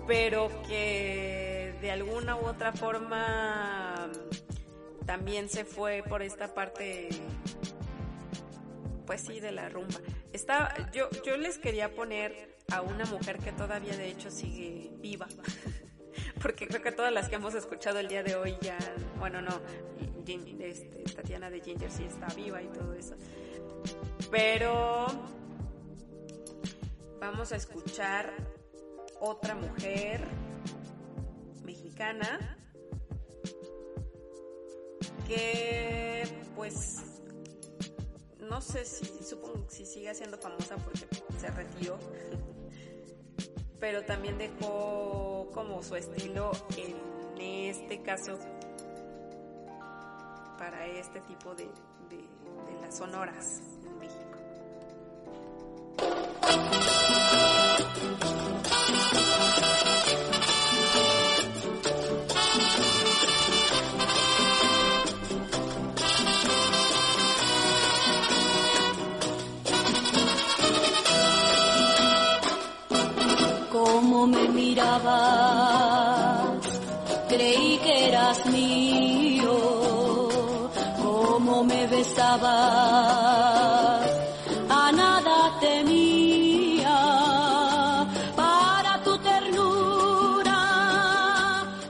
pero 0.06 0.50
que 0.68 1.74
de 1.80 1.90
alguna 1.90 2.36
u 2.36 2.46
otra 2.46 2.72
forma 2.72 4.10
también 5.06 5.48
se 5.48 5.64
fue 5.64 6.02
por 6.08 6.22
esta 6.22 6.54
parte 6.54 7.08
pues 9.06 9.22
sí 9.22 9.40
de 9.40 9.52
la 9.52 9.68
rumba. 9.68 10.00
Yo 10.92 11.08
yo 11.24 11.36
les 11.36 11.58
quería 11.58 11.94
poner 11.94 12.56
a 12.70 12.80
una 12.80 13.04
mujer 13.06 13.38
que 13.38 13.52
todavía 13.52 13.96
de 13.96 14.08
hecho 14.08 14.30
sigue 14.30 14.90
viva. 14.98 15.26
Porque 16.42 16.66
creo 16.66 16.82
que 16.82 16.92
todas 16.92 17.12
las 17.12 17.28
que 17.28 17.36
hemos 17.36 17.54
escuchado 17.54 17.98
el 17.98 18.08
día 18.08 18.22
de 18.22 18.36
hoy 18.36 18.56
ya, 18.60 18.78
bueno, 19.18 19.40
no, 19.40 19.60
este, 20.26 21.02
Tatiana 21.14 21.50
de 21.50 21.60
Ginger 21.60 21.90
sí 21.90 22.04
está 22.04 22.26
viva 22.34 22.62
y 22.62 22.68
todo 22.68 22.94
eso. 22.94 23.14
Pero 24.30 25.06
vamos 27.20 27.52
a 27.52 27.56
escuchar 27.56 28.32
otra 29.20 29.54
mujer 29.54 30.20
mexicana 31.64 32.58
que 35.26 36.26
pues 36.54 37.02
no 38.38 38.60
sé 38.60 38.84
si 38.84 39.06
supongo 39.24 39.66
si 39.68 39.86
sigue 39.86 40.14
siendo 40.14 40.36
famosa 40.38 40.76
porque 40.76 41.06
se 41.38 41.50
retiró 41.50 41.98
pero 43.80 44.04
también 44.04 44.38
dejó 44.38 45.50
como 45.52 45.82
su 45.82 45.96
estilo 45.96 46.52
en 46.76 47.40
este 47.40 48.02
caso 48.02 48.38
para 50.58 50.86
este 50.86 51.20
tipo 51.22 51.54
de, 51.54 51.64
de, 52.08 52.16
de 52.16 52.80
las 52.80 52.96
sonoras 52.96 53.60
en 53.84 53.98
México. 53.98 54.38
Me 74.26 74.48
mirabas, 74.48 75.18
creí 77.28 77.78
que 77.78 78.08
eras 78.08 78.46
mío. 78.46 79.52
Cómo 81.02 81.62
me 81.62 81.86
besabas, 81.86 82.50
a 84.70 84.92
nada 84.92 85.60
temía. 85.60 86.96
Para 88.34 89.02
tu 89.02 89.18
ternura, 89.18 90.60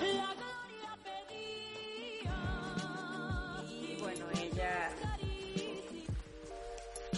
la 0.01 0.35
gloria 0.41 0.91
pedía. 1.05 2.35
Y 3.81 3.97
bueno, 4.03 4.27
ella, 4.43 4.91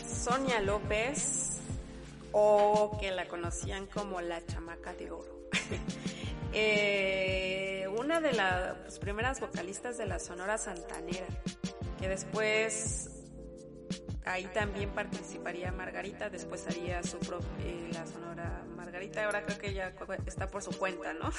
Sonia 0.06 0.60
López, 0.60 1.60
o 2.32 2.98
que 3.00 3.10
la 3.12 3.26
conocían 3.26 3.86
como 3.86 4.20
la. 4.20 4.42
Eh, 6.58 7.86
una 7.98 8.18
de 8.18 8.32
las 8.32 8.98
primeras 8.98 9.40
vocalistas 9.40 9.98
de 9.98 10.06
la 10.06 10.18
Sonora 10.18 10.56
Santanera, 10.56 11.26
que 12.00 12.08
después 12.08 13.10
ahí 14.24 14.46
también 14.54 14.88
participaría 14.90 15.70
Margarita, 15.70 16.30
después 16.30 16.66
haría 16.66 17.02
su 17.02 17.18
eh, 17.60 17.90
la 17.92 18.06
Sonora 18.06 18.64
Margarita, 18.74 19.26
ahora 19.26 19.44
creo 19.44 19.58
que 19.58 19.68
ella 19.68 19.92
está 20.24 20.48
por 20.48 20.62
su 20.62 20.70
cuenta, 20.78 21.12
¿no? 21.12 21.30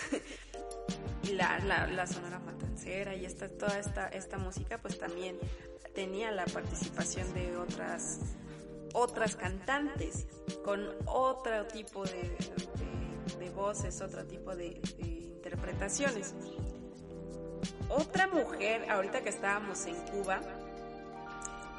y 1.24 1.34
la, 1.34 1.58
la, 1.66 1.88
la 1.88 2.06
Sonora 2.06 2.38
Matancera 2.38 3.16
y 3.16 3.26
esta, 3.26 3.50
toda 3.50 3.80
esta, 3.80 4.10
esta 4.10 4.38
música 4.38 4.78
pues 4.80 5.00
también 5.00 5.40
tenía 5.96 6.30
la 6.32 6.46
participación 6.46 7.34
de 7.34 7.58
otras 7.58 8.20
otras 8.94 9.36
cantantes 9.36 10.28
con 10.64 10.88
otro 11.08 11.66
tipo 11.66 12.04
de- 12.06 12.38
de 13.40 13.50
voces, 13.50 14.02
otro 14.02 14.26
tipo 14.26 14.56
de, 14.56 14.82
interpretaciones. 14.98 16.34
Otra 17.90 18.28
mujer, 18.28 18.90
ahorita 18.90 19.22
que 19.22 19.30
estábamos 19.30 19.86
en 19.86 19.96
Cuba, 20.08 20.42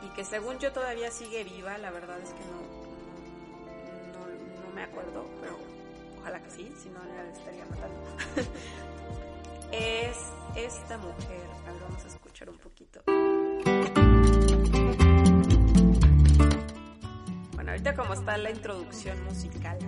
y 0.03 0.09
que 0.11 0.25
según 0.25 0.59
yo 0.59 0.73
todavía 0.73 1.11
sigue 1.11 1.45
viva, 1.45 1.77
la 1.79 1.91
verdad 1.91 2.19
es 2.21 2.31
que 2.31 2.41
no, 2.45 2.61
no, 4.13 4.27
no 4.67 4.75
me 4.75 4.83
acuerdo, 4.83 5.27
pero 5.41 5.59
ojalá 6.21 6.43
que 6.43 6.51
sí, 6.51 6.73
si 6.81 6.89
no 6.91 7.01
la 7.05 7.31
estaría 7.31 7.65
matando. 7.67 8.01
es 9.73 10.17
esta 10.57 10.99
mujer, 10.99 11.47
a 11.67 11.73
ver, 11.73 11.83
vamos 11.83 12.05
a 12.05 12.09
escuchar 12.09 12.51
un 12.51 12.59
poquito. 12.59 13.01
Bueno, 17.55 17.71
ahorita 17.71 17.95
como 17.95 18.15
está 18.15 18.39
la 18.39 18.51
introducción 18.51 19.23
musical, 19.25 19.79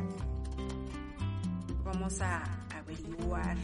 vamos 1.93 2.21
a 2.21 2.43
averiguar. 2.77 3.57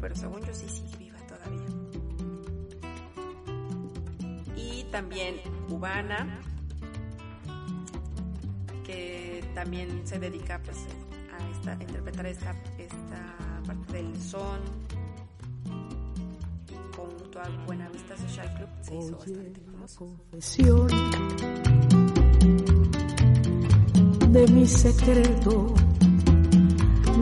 Pero 0.00 0.14
según 0.14 0.40
yo 0.44 0.54
sí 0.54 0.68
sigue 0.68 0.96
viva 0.96 1.18
todavía. 1.26 1.68
Y 4.56 4.84
también 4.90 5.36
cubana, 5.68 6.40
que 8.84 9.44
también 9.54 10.06
se 10.06 10.18
dedica 10.18 10.60
pues 10.64 10.78
a, 11.32 11.50
esta, 11.50 11.72
a 11.72 11.82
interpretar 11.82 12.26
esta, 12.26 12.56
esta 12.78 13.62
parte 13.66 13.92
del 13.92 14.20
son. 14.20 14.60
Junto 16.96 17.40
a 17.40 17.48
Buenavista 17.66 18.16
Social 18.16 18.52
Club 18.54 18.68
se 18.80 18.96
hizo 18.96 19.16
bastante 19.16 19.60
famoso. 19.60 19.98
confesión 19.98 20.88
de 24.32 24.46
mi 24.48 24.66
secreto 24.66 25.74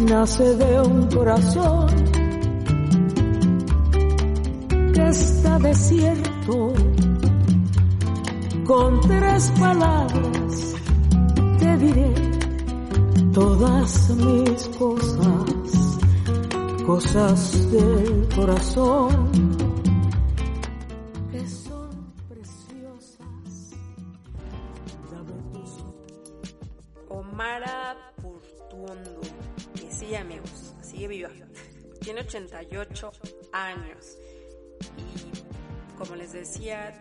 nace 0.05 0.57
de 0.57 0.81
un 0.81 1.07
corazón 1.07 1.87
que 4.93 5.09
está 5.09 5.59
desierto 5.59 6.73
con 8.67 9.01
tres 9.01 9.53
palabras 9.59 10.75
te 11.59 11.77
diré 11.79 12.15
todas 13.33 14.11
mis 14.11 14.69
cosas 14.79 15.99
cosas 16.87 17.71
del 17.73 18.29
corazón 18.35 19.56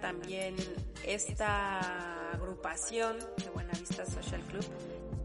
también 0.01 0.55
esta 1.05 2.31
agrupación 2.31 3.17
de 3.37 3.49
Buenavista 3.53 4.05
Social 4.05 4.41
Club, 4.41 4.65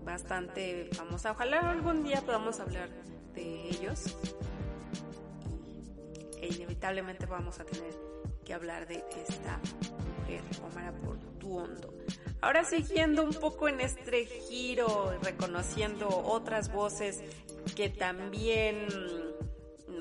bastante 0.04 0.88
famosa. 0.92 1.32
Ojalá 1.32 1.70
algún 1.70 2.04
día 2.04 2.20
podamos 2.20 2.60
hablar 2.60 2.90
de 3.34 3.68
ellos. 3.68 4.16
E 6.40 6.48
inevitablemente 6.48 7.26
vamos 7.26 7.60
a 7.60 7.64
tener 7.64 7.94
que 8.44 8.52
hablar 8.52 8.86
de 8.86 9.02
esta 9.26 9.58
mujer, 10.18 10.42
Omara 10.64 10.92
Portuondo. 10.92 11.94
Ahora 12.42 12.64
siguiendo 12.64 13.22
un 13.22 13.34
poco 13.34 13.68
en 13.68 13.80
este 13.80 14.26
giro, 14.26 15.18
reconociendo 15.22 16.08
otras 16.08 16.72
voces 16.72 17.22
que 17.74 17.88
también, 17.88 18.86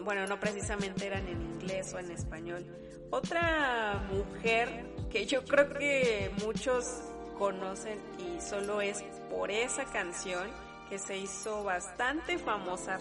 bueno, 0.03 0.25
no 0.27 0.39
precisamente 0.39 1.07
eran 1.07 1.27
en 1.27 1.41
inglés 1.41 1.93
o 1.93 1.99
en 1.99 2.11
español. 2.11 2.65
Otra 3.11 4.07
mujer 4.11 4.85
que 5.09 5.25
yo 5.25 5.43
creo 5.43 5.69
que 5.69 6.31
muchos 6.43 7.01
conocen 7.37 7.97
y 8.19 8.41
solo 8.41 8.81
es 8.81 9.01
por 9.29 9.49
esa 9.49 9.85
canción 9.85 10.47
que 10.89 10.99
se 10.99 11.17
hizo 11.17 11.63
bastante 11.63 12.37
famosa 12.37 12.99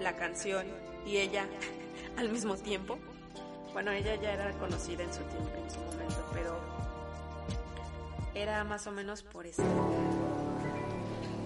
la 0.00 0.16
canción 0.16 0.66
y 1.04 1.18
ella 1.18 1.46
al 2.16 2.30
mismo 2.30 2.56
tiempo. 2.56 2.98
Bueno, 3.72 3.92
ella 3.92 4.14
ya 4.16 4.32
era 4.32 4.52
conocida 4.58 5.02
en 5.02 5.12
su 5.12 5.22
tiempo, 5.24 5.50
en 5.56 5.70
su 5.70 5.80
momento, 5.80 6.30
pero 6.32 6.58
era 8.34 8.64
más 8.64 8.86
o 8.86 8.90
menos 8.90 9.22
por 9.22 9.46
eso. 9.46 9.62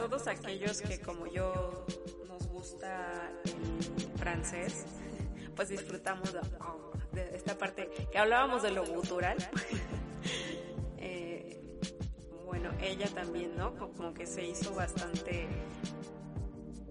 Todos 0.00 0.26
aquellos 0.28 0.80
que 0.80 0.98
como 0.98 1.26
yo 1.26 1.84
nos 2.26 2.48
gusta 2.48 3.30
el 3.44 4.18
francés, 4.18 4.86
pues 5.54 5.68
disfrutamos 5.68 6.32
de, 6.32 6.40
de 7.12 7.36
esta 7.36 7.58
parte 7.58 7.90
que 8.10 8.18
hablábamos 8.18 8.62
de 8.62 8.70
lo 8.70 8.84
gutural. 8.86 9.36
Eh, 11.02 11.78
bueno, 12.44 12.70
ella 12.78 13.08
también, 13.14 13.56
¿no? 13.56 13.74
Como 13.74 14.12
que 14.12 14.26
se 14.26 14.44
hizo 14.44 14.74
bastante 14.74 15.48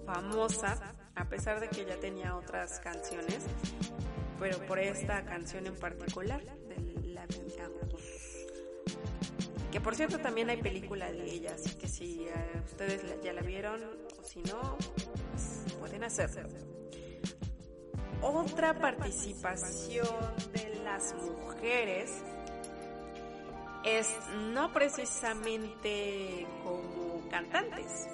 famosa 0.04 0.96
a 1.14 1.26
pesar 1.30 1.60
de 1.60 1.70
que 1.70 1.86
ya 1.86 1.96
tenía 2.00 2.36
otras 2.36 2.80
canciones, 2.80 3.46
pero 4.40 4.58
por 4.66 4.80
esta 4.80 5.24
canción 5.26 5.68
en 5.68 5.76
particular, 5.76 6.44
de 6.44 7.10
La 7.14 7.28
Rose. 7.28 8.48
Que 9.72 9.80
por 9.80 9.96
cierto 9.96 10.20
también 10.20 10.50
hay 10.50 10.62
película 10.62 11.12
de 11.12 11.24
ella, 11.32 11.54
así 11.54 11.76
que 11.76 11.88
si 11.88 12.26
eh, 12.26 12.34
ustedes 12.66 13.02
ya 13.24 13.34
la 13.34 13.42
vieron 13.42 13.82
o 14.20 14.24
si 14.24 14.42
no, 14.42 14.78
pues, 15.32 15.76
pueden 15.80 16.04
hacerlo. 16.04 16.58
Otra 18.22 18.78
participación 18.78 20.08
de 20.52 20.82
las 20.84 21.14
mujeres 21.16 22.12
es 23.86 24.14
no 24.54 24.74
precisamente 24.74 26.46
como 26.64 27.30
cantantes, 27.30 28.08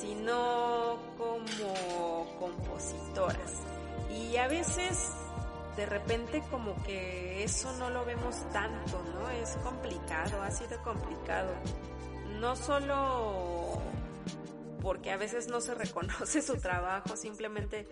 sino 0.00 0.98
como 1.18 2.36
compositoras. 2.38 3.62
Y 4.10 4.36
a 4.36 4.48
veces 4.48 5.12
de 5.78 5.86
repente 5.86 6.42
como 6.50 6.74
que 6.82 7.44
eso 7.44 7.72
no 7.78 7.88
lo 7.88 8.04
vemos 8.04 8.34
tanto, 8.52 9.00
¿no? 9.14 9.30
Es 9.30 9.50
complicado, 9.62 10.42
ha 10.42 10.50
sido 10.50 10.82
complicado. 10.82 11.54
No 12.40 12.56
solo 12.56 13.80
porque 14.82 15.12
a 15.12 15.16
veces 15.16 15.46
no 15.46 15.60
se 15.60 15.76
reconoce 15.76 16.42
su 16.42 16.56
trabajo, 16.56 17.16
simplemente 17.16 17.86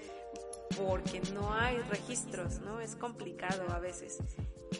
porque 0.76 1.20
no 1.32 1.54
hay 1.54 1.78
registros, 1.82 2.58
¿no? 2.58 2.80
Es 2.80 2.96
complicado 2.96 3.70
a 3.72 3.78
veces. 3.78 4.18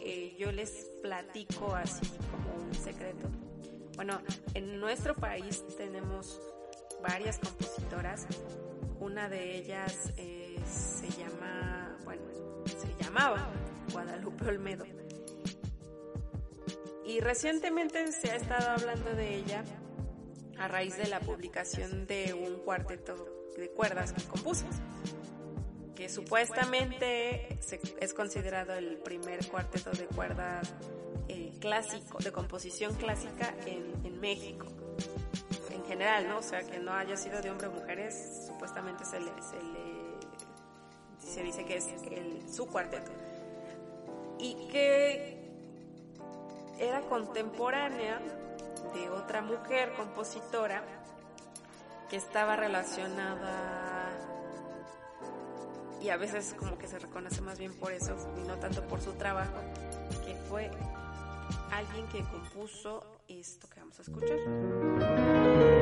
Eh, 0.01 0.35
yo 0.37 0.51
les 0.51 0.71
platico 1.01 1.73
así 1.75 2.05
como 2.29 2.61
un 2.61 2.75
secreto. 2.75 3.29
Bueno, 3.95 4.19
en 4.53 4.81
nuestro 4.81 5.15
país 5.15 5.63
tenemos 5.77 6.41
varias 7.01 7.39
compositoras. 7.39 8.27
Una 8.99 9.29
de 9.29 9.55
ellas 9.55 10.11
eh, 10.17 10.59
se 10.65 11.07
llama, 11.11 11.97
bueno, 12.03 12.46
se 12.67 13.03
llamaba 13.03 13.49
Guadalupe 13.91 14.45
Olmedo. 14.45 14.85
Y 17.05 17.19
recientemente 17.21 18.11
se 18.11 18.31
ha 18.31 18.35
estado 18.35 18.71
hablando 18.71 19.11
de 19.15 19.35
ella 19.35 19.63
a 20.57 20.67
raíz 20.67 20.97
de 20.97 21.07
la 21.07 21.19
publicación 21.19 22.05
de 22.05 22.33
un 22.33 22.59
cuarteto 22.63 23.15
de 23.57 23.69
cuerdas 23.69 24.11
que 24.13 24.23
compuso, 24.23 24.65
que 25.95 26.09
supuestamente 26.09 27.57
es 27.99 28.13
considerado 28.13 28.73
el 28.73 28.97
primer 28.97 29.47
cuarteto 29.47 29.91
de 29.91 30.05
cuerdas 30.05 30.73
eh, 31.29 31.53
clásico, 31.59 32.19
de 32.19 32.31
composición 32.31 32.93
clásica 32.95 33.55
en, 33.65 34.19
México. 34.19 34.65
En 35.71 35.85
general, 35.85 36.27
¿no? 36.27 36.39
O 36.39 36.41
sea, 36.41 36.61
que 36.63 36.79
no 36.79 36.91
haya 36.91 37.15
sido 37.15 37.41
de 37.41 37.51
hombres 37.51 37.69
o 37.69 37.73
mujeres, 37.73 38.45
supuestamente 38.47 39.05
se 39.05 39.19
le 39.19 39.31
se 41.27 41.43
dice 41.43 41.65
que 41.65 41.77
es 41.77 41.87
el, 42.11 42.43
su 42.51 42.67
cuarteto. 42.67 43.11
Y 44.39 44.67
que 44.69 45.37
era 46.79 47.01
contemporánea 47.01 48.19
de 48.93 49.09
otra 49.09 49.41
mujer 49.41 49.93
compositora 49.93 50.83
que 52.09 52.15
estaba 52.15 52.55
relacionada 52.55 54.17
y 56.01 56.09
a 56.09 56.17
veces 56.17 56.55
como 56.57 56.77
que 56.77 56.87
se 56.87 56.99
reconoce 56.99 57.41
más 57.41 57.57
bien 57.57 57.73
por 57.73 57.91
eso 57.91 58.15
y 58.37 58.47
no 58.47 58.57
tanto 58.57 58.87
por 58.87 59.01
su 59.01 59.13
trabajo, 59.13 59.59
que 60.25 60.35
fue 60.47 60.69
alguien 61.71 62.07
que 62.07 62.23
compuso 62.23 63.03
esto 63.27 63.67
que 63.69 63.79
vamos 63.79 63.99
a 63.99 64.01
escuchar. 64.03 65.76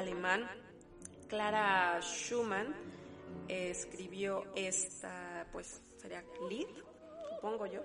Alemán, 0.00 0.48
Clara 1.28 2.00
Schumann 2.00 2.74
eh, 3.48 3.70
escribió 3.70 4.44
esta, 4.56 5.46
pues 5.52 5.82
sería 5.98 6.24
Lied, 6.48 6.66
supongo 7.34 7.66
yo, 7.66 7.82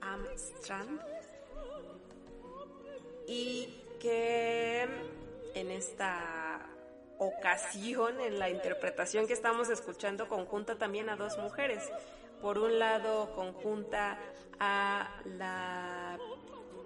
Am 0.00 0.24
Strand, 0.34 1.00
y 3.26 3.82
que 4.00 4.88
en 5.54 5.70
esta 5.70 6.66
ocasión, 7.18 8.18
en 8.20 8.38
la 8.38 8.48
interpretación 8.48 9.26
que 9.26 9.34
estamos 9.34 9.68
escuchando, 9.68 10.28
conjunta 10.28 10.76
también 10.78 11.08
a 11.10 11.16
dos 11.16 11.38
mujeres. 11.38 11.88
Por 12.40 12.58
un 12.58 12.78
lado, 12.78 13.32
conjunta 13.36 14.18
a 14.58 15.20
la 15.24 16.01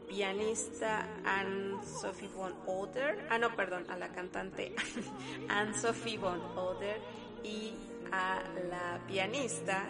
pianista 0.09 1.05
Anne-Sophie 1.25 2.29
von 2.29 2.53
Oder, 2.67 3.17
ah 3.31 3.39
no, 3.39 3.51
perdón, 3.51 3.85
a 3.91 3.97
la 3.97 4.09
cantante 4.09 4.73
Anne-Sophie 5.49 6.19
von 6.19 6.41
Oder 6.57 6.97
y 7.43 7.73
a 8.13 8.41
la 8.71 8.99
pianista 9.07 9.83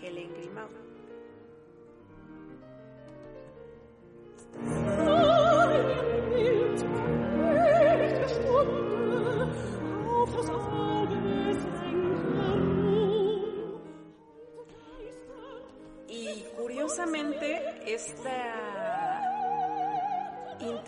Helen 0.00 0.32
Grimau. 0.34 0.68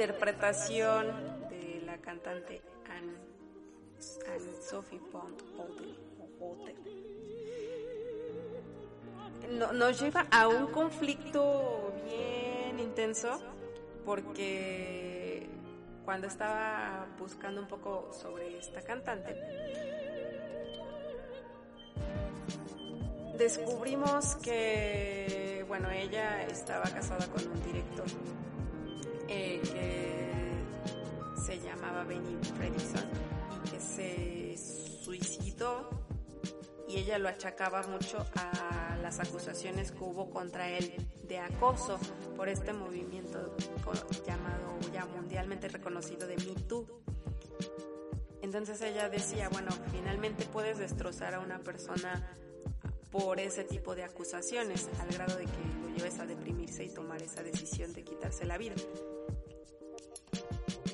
Interpretación 0.07 1.07
de 1.51 1.83
la 1.85 1.99
cantante 1.99 2.63
Anne, 2.89 3.17
Oder, 5.59 5.87
Oder, 6.39 6.75
no- 9.51 9.73
nos 9.73 10.01
lleva 10.01 10.27
a 10.31 10.47
un 10.47 10.69
conflicto 10.69 11.93
bien 12.05 12.79
intenso 12.79 13.41
porque 14.05 15.49
cuando 16.05 16.29
estaba 16.29 17.07
buscando 17.19 17.61
un 17.63 17.67
poco 17.67 18.13
sobre 18.13 18.59
esta 18.59 18.83
cantante, 18.83 19.35
descubrimos 23.37 24.37
que, 24.37 25.65
bueno, 25.67 25.91
ella 25.91 26.45
estaba 26.45 26.85
casada 26.85 27.27
con 27.27 27.45
un 27.49 27.61
director 27.65 28.07
eh, 29.29 29.61
que 29.63 31.41
se 31.41 31.59
llamaba 31.61 32.05
Benny 32.05 32.37
Fredrickson 32.57 33.05
y 33.55 33.71
que 33.71 33.81
se 33.81 34.57
suicidó 34.57 35.89
y 36.89 36.99
ella 36.99 37.19
lo 37.19 37.29
achacaba 37.29 37.83
mucho 37.83 38.25
a 38.37 38.97
las 39.03 39.19
acusaciones 39.19 39.93
que 39.93 39.99
hubo 39.99 40.31
contra 40.31 40.69
él 40.69 40.95
de 41.25 41.39
acoso 41.39 41.99
por 42.37 42.49
este 42.49 42.73
movimiento 42.73 43.57
llamado 44.27 44.79
ya 44.93 45.05
mundialmente 45.07 45.69
reconocido 45.69 46.27
de 46.27 46.37
Me 46.37 46.55
Too. 46.67 46.87
Entonces 48.43 48.81
ella 48.83 49.09
decía, 49.09 49.49
bueno, 49.49 49.71
finalmente 49.91 50.45
puedes 50.45 50.79
destrozar 50.79 51.35
a 51.35 51.41
una 51.41 51.59
persona 51.59 52.33
por 53.11 53.41
ese 53.41 53.65
tipo 53.65 53.95
de 53.95 54.05
acusaciones, 54.05 54.89
al 55.01 55.09
grado 55.09 55.37
de 55.37 55.45
que 55.45 55.59
lo 55.83 55.97
lleves 55.97 56.19
a 56.19 56.27
deprimirse 56.27 56.85
y 56.85 56.89
tomar 56.91 57.23
esa 57.23 57.43
decisión 57.43 57.93
de 57.93 58.03
quitarse 58.05 58.45
la 58.45 58.59
vida. 58.59 58.75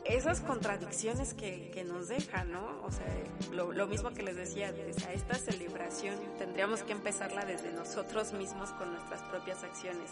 Esas 0.05 0.41
contradicciones 0.41 1.33
que, 1.35 1.71
que 1.71 1.85
nos 1.85 2.09
deja, 2.09 2.45
¿no? 2.45 2.83
O 2.85 2.91
sea, 2.91 3.07
lo, 3.53 3.73
lo 3.73 3.87
mismo 3.87 4.11
que 4.13 4.23
les 4.23 4.37
decía, 4.37 4.73
o 4.73 4.99
sea, 5.01 5.13
esta 5.13 5.35
celebración 5.37 6.17
tendríamos 6.39 6.83
que 6.83 6.93
empezarla 6.93 7.45
desde 7.45 7.73
nosotros 7.73 8.33
mismos 8.33 8.71
con 8.73 8.93
nuestras 8.93 9.23
propias 9.31 9.63
acciones. 9.63 10.11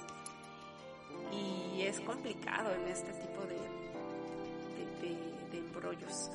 Y 1.33 1.83
es 1.83 2.01
complicado 2.01 2.73
en 2.73 2.89
este 2.89 3.13
tipo 3.13 3.43
de, 3.43 3.57
de, 4.77 5.09
de- 5.09 5.51
de 5.51 5.59
embrollos. 5.59 6.31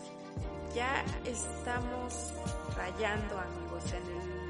Ya 0.75 1.03
estamos 1.25 2.33
rayando, 2.75 3.39
amigos, 3.39 3.83
en 3.93 4.03
el 4.03 4.44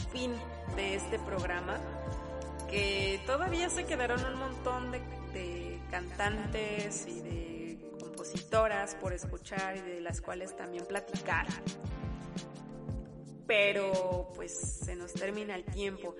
fin 0.00 0.32
de 0.76 0.94
este 0.94 1.18
programa, 1.18 1.78
que 2.68 3.20
todavía 3.26 3.68
se 3.70 3.84
quedaron 3.84 4.24
un 4.24 4.38
montón 4.38 4.92
de, 4.92 5.02
cantantes 5.90 7.06
y 7.06 7.20
de 7.20 7.78
compositoras 7.98 8.94
por 8.96 9.14
escuchar 9.14 9.76
y 9.76 9.80
de 9.80 10.00
las 10.00 10.20
cuales 10.20 10.54
también 10.54 10.84
platicar. 10.84 11.46
Pero 13.46 14.30
pues 14.34 14.52
se 14.84 14.96
nos 14.96 15.14
termina 15.14 15.54
el 15.54 15.64
tiempo. 15.64 16.14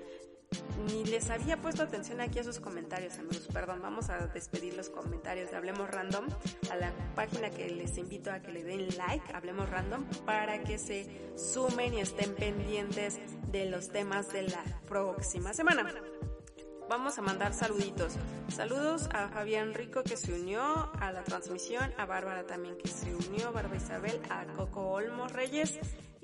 Ni 0.86 1.04
les 1.04 1.28
había 1.28 1.60
puesto 1.60 1.82
atención 1.82 2.20
aquí 2.20 2.38
a 2.38 2.44
sus 2.44 2.60
comentarios, 2.60 3.18
amigos. 3.18 3.48
Perdón, 3.52 3.80
vamos 3.82 4.08
a 4.08 4.26
despedir 4.28 4.74
los 4.74 4.88
comentarios 4.88 5.50
de 5.50 5.56
Hablemos 5.56 5.90
Random 5.90 6.26
a 6.70 6.76
la 6.76 6.92
página 7.14 7.50
que 7.50 7.68
les 7.68 7.98
invito 7.98 8.30
a 8.30 8.40
que 8.40 8.52
le 8.52 8.62
den 8.62 8.88
like, 8.96 9.34
Hablemos 9.34 9.68
Random, 9.68 10.04
para 10.24 10.62
que 10.62 10.78
se 10.78 11.32
sumen 11.36 11.94
y 11.94 12.00
estén 12.00 12.34
pendientes 12.34 13.18
de 13.50 13.66
los 13.66 13.88
temas 13.88 14.32
de 14.32 14.44
la 14.44 14.64
próxima 14.86 15.52
semana. 15.52 15.92
Vamos 16.88 17.18
a 17.18 17.22
mandar 17.22 17.52
saluditos. 17.52 18.14
Saludos 18.48 19.10
a 19.12 19.28
Fabián 19.28 19.74
Rico 19.74 20.02
que 20.02 20.16
se 20.16 20.32
unió 20.32 20.90
a 20.98 21.12
la 21.12 21.22
transmisión, 21.22 21.92
a 21.98 22.06
Bárbara 22.06 22.46
también 22.46 22.78
que 22.78 22.88
se 22.88 23.14
unió, 23.14 23.52
Bárbara 23.52 23.76
Isabel, 23.76 24.18
a 24.30 24.46
Coco 24.46 24.88
Olmos 24.92 25.32
Reyes 25.32 25.78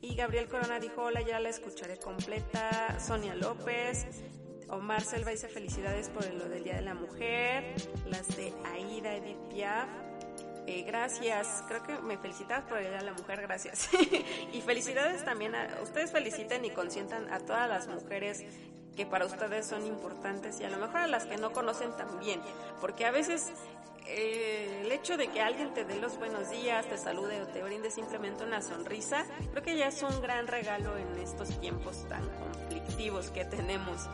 y 0.05 0.15
Gabriel 0.15 0.49
Corona 0.49 0.79
dijo, 0.79 1.03
hola, 1.03 1.23
ya 1.23 1.41
la 1.41 1.49
escucharé 1.49 1.99
completa. 1.99 2.99
Sonia 3.01 3.35
López, 3.35 4.07
Omar 4.69 5.03
Selva 5.03 5.31
dice 5.31 5.49
felicidades 5.49 6.11
por 6.11 6.31
lo 6.35 6.49
del 6.49 6.63
Día 6.63 6.75
de 6.77 6.83
la 6.83 6.95
Mujer. 6.95 7.75
Las 8.07 8.37
de 8.37 8.53
Aida 8.75 9.15
Edith 9.15 9.39
Piaf. 9.51 9.89
Eh, 10.67 10.83
gracias, 10.83 11.63
creo 11.69 11.83
que 11.83 11.99
me 11.99 12.19
felicitas 12.19 12.65
por 12.65 12.79
el 12.79 12.89
Día 12.89 12.99
de 12.99 13.05
la 13.05 13.13
Mujer, 13.13 13.41
gracias. 13.43 13.89
y 14.53 14.61
felicidades 14.61 15.25
también 15.25 15.55
a 15.55 15.81
ustedes 15.83 16.13
feliciten 16.13 16.65
y 16.65 16.71
consientan 16.71 17.33
a 17.33 17.41
todas 17.41 17.69
las 17.69 17.89
mujeres 17.89 18.45
que 18.97 19.07
para 19.07 19.26
ustedes 19.26 19.66
son 19.66 19.86
importantes 19.86 20.61
y 20.61 20.64
a 20.64 20.70
lo 20.70 20.78
mejor 20.78 20.99
a 20.99 21.07
las 21.07 21.26
que 21.26 21.36
no 21.36 21.53
conocen 21.53 21.92
también, 21.97 22.40
porque 22.80 23.07
a 23.07 23.11
veces 23.11 23.53
eh, 24.07 24.82
el 24.82 24.92
hecho 24.92 25.16
de 25.16 25.28
que 25.28 25.40
alguien 25.40 25.72
te 25.72 25.84
dé 25.84 25.97
los 25.97 26.18
buenos 26.18 26.51
días, 26.51 26.86
te 26.86 26.99
salude 26.99 27.40
o 27.40 27.47
te 27.47 27.62
brinde 27.62 27.90
simplemente 27.90 28.45
una 28.45 28.61
sonrisa, 28.61 29.24
creo 29.51 29.62
que 29.62 29.76
ya 29.76 29.86
es 29.86 30.03
un 30.03 30.20
gran 30.20 30.47
regalo 30.47 30.97
en 30.99 31.18
estos 31.18 31.59
tiempos 31.61 32.07
tan 32.09 32.22
conflictivos 32.38 33.30
que 33.30 33.45
tenemos. 33.45 34.09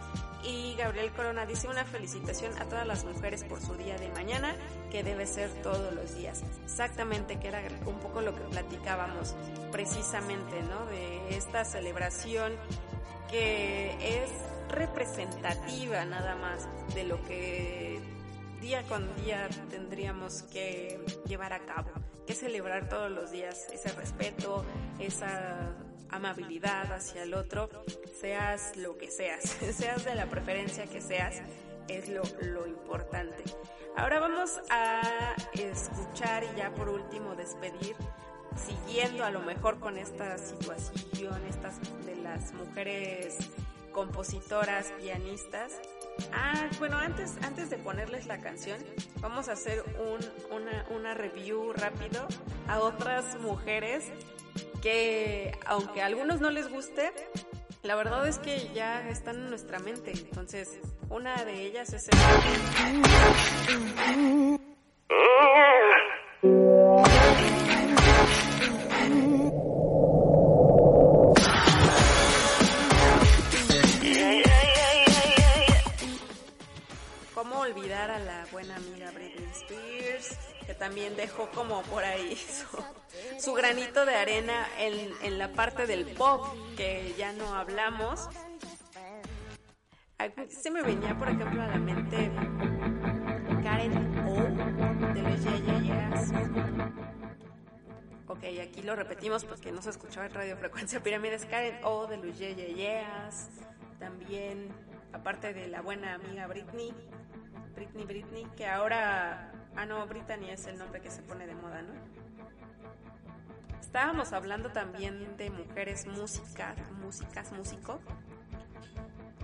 Y 0.45 0.75
Gabriel 0.77 1.11
Corona 1.11 1.45
dice 1.45 1.69
una 1.69 1.85
felicitación 1.85 2.57
a 2.59 2.65
todas 2.67 2.87
las 2.87 3.05
mujeres 3.05 3.45
por 3.45 3.61
su 3.61 3.75
día 3.75 3.97
de 3.99 4.09
mañana, 4.11 4.55
que 4.91 5.03
debe 5.03 5.27
ser 5.27 5.51
todos 5.63 5.93
los 5.93 6.15
días. 6.15 6.43
Exactamente, 6.65 7.39
que 7.39 7.49
era 7.49 7.61
un 7.85 7.99
poco 7.99 8.21
lo 8.23 8.35
que 8.35 8.43
platicábamos 8.43 9.35
precisamente, 9.71 10.63
¿no? 10.63 10.87
De 10.87 11.37
esta 11.37 11.65
celebración 11.65 12.55
que 13.29 14.23
es 14.23 14.31
representativa 14.71 16.05
nada 16.05 16.37
más 16.37 16.69
de 16.95 17.05
lo 17.05 17.23
que 17.25 18.01
día 18.61 18.83
con 18.85 19.09
día 19.17 19.49
tendríamos 19.71 20.43
que 20.45 21.01
llevar 21.27 21.53
a 21.53 21.61
cabo, 21.61 21.91
que 22.27 22.35
celebrar 22.35 22.89
todos 22.89 23.11
los 23.11 23.31
días 23.31 23.67
ese 23.73 23.91
respeto, 23.93 24.65
esa 24.99 25.75
amabilidad 26.11 26.93
hacia 26.93 27.23
el 27.23 27.35
otro, 27.35 27.71
seas 28.21 28.77
lo 28.77 28.99
que 28.99 29.11
seas, 29.11 29.43
seas 29.73 30.05
de 30.05 30.15
la 30.15 30.27
preferencia 30.27 30.87
que 30.87 31.01
seas, 31.01 31.41
es 31.89 32.09
lo, 32.09 32.23
lo 32.43 32.67
importante. 32.67 33.43
Ahora 33.97 34.21
vamos 34.21 34.61
a 34.71 35.35
escuchar 35.55 36.45
y 36.45 36.59
ya 36.59 36.71
por 36.73 36.89
último 36.89 37.35
despedir, 37.35 37.97
siguiendo 38.57 39.25
a 39.25 39.31
lo 39.31 39.41
mejor 39.41 39.81
con 39.81 39.97
esta 39.97 40.39
situación, 40.39 41.41
estas 41.49 41.75
de 42.05 42.17
las 42.17 42.53
mujeres 42.53 43.39
compositoras, 44.01 44.93
pianistas. 44.99 45.79
Ah, 46.33 46.71
bueno, 46.79 46.97
antes, 46.97 47.37
antes 47.43 47.69
de 47.69 47.77
ponerles 47.77 48.27
la 48.27 48.41
canción, 48.41 48.79
vamos 49.21 49.51
a 49.51 49.53
hacer 49.53 49.85
un, 49.99 50.57
una, 50.57 50.87
una 50.89 51.13
review 51.13 51.75
rápido 51.75 52.27
a 52.67 52.81
otras 52.81 53.39
mujeres 53.41 54.11
que, 54.81 55.53
aunque 55.67 56.01
a 56.01 56.07
algunos 56.07 56.41
no 56.41 56.49
les 56.49 56.71
guste, 56.71 57.13
la 57.83 57.95
verdad 57.95 58.27
es 58.27 58.39
que 58.39 58.71
ya 58.73 59.07
están 59.11 59.37
en 59.37 59.51
nuestra 59.51 59.79
mente. 59.81 60.13
Entonces, 60.13 60.81
una 61.11 61.45
de 61.45 61.67
ellas 61.67 61.93
es 61.93 62.09
¿Cómo 66.41 66.71
olvidar 77.71 78.11
a 78.11 78.19
la 78.19 78.47
buena 78.53 78.77
amiga 78.77 79.11
Britney 79.11 79.49
Spears? 79.53 80.37
Que 80.67 80.75
también 80.75 81.17
dejó 81.17 81.49
como 81.51 81.83
por 81.83 82.05
ahí 82.05 82.37
su, 83.39 83.53
granito 83.53 84.05
de 84.05 84.15
arena 84.15 84.67
en, 84.79 85.13
en 85.23 85.39
la 85.39 85.53
parte 85.53 85.87
del 85.87 86.07
pop, 86.07 86.47
que 86.77 87.15
ya 87.17 87.33
no 87.33 87.55
hablamos. 87.55 88.29
Se 90.49 90.71
me 90.71 90.83
venía, 90.83 91.17
por 91.19 91.29
ejemplo, 91.29 91.63
a 91.63 91.67
la 91.67 91.79
mente 91.79 92.31
Karen 93.63 94.19
O 94.27 95.15
de 95.15 95.23
los 95.23 95.43
Yeahs. 95.43 96.33
Ok, 98.27 98.45
aquí 98.63 98.83
lo 98.83 98.95
repetimos 98.97 99.45
porque 99.45 99.73
no 99.73 99.81
se 99.81 99.91
escuchaba 99.91 100.27
en 100.27 100.35
Radio 100.35 100.57
Frecuencia 100.59 101.03
Pirámides. 101.03 101.47
Karen 101.47 101.79
O 101.85 102.07
de 102.07 102.19
los 102.19 102.39
Yeahs. 102.39 103.49
También, 103.99 104.69
aparte 105.13 105.55
de 105.55 105.69
la 105.69 105.81
buena 105.81 106.15
amiga 106.15 106.47
Britney, 106.47 106.93
Britney, 107.75 108.05
Britney, 108.05 108.45
que 108.57 108.67
ahora, 108.67 109.53
ah 109.77 109.87
no, 109.87 110.07
Brittany 110.07 110.51
es 110.51 110.67
el 110.67 110.79
nombre 110.79 111.01
que 111.01 111.11
se 111.11 111.23
pone 111.23 111.47
de 111.47 111.55
moda, 111.55 111.83
¿no? 111.83 111.93
Estábamos 113.81 114.33
hablando 114.33 114.71
también 114.71 115.37
de 115.37 115.51
mujeres 115.51 116.07
músicas, 116.07 116.77
músicas, 116.93 117.51
músico. 117.53 118.01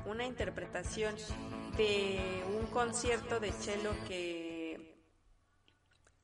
Una 0.05 0.25
interpretación 0.25 1.17
de 1.77 2.45
un 2.57 2.67
concierto 2.67 3.41
de 3.41 3.51
cello 3.51 3.91
que 4.07 5.01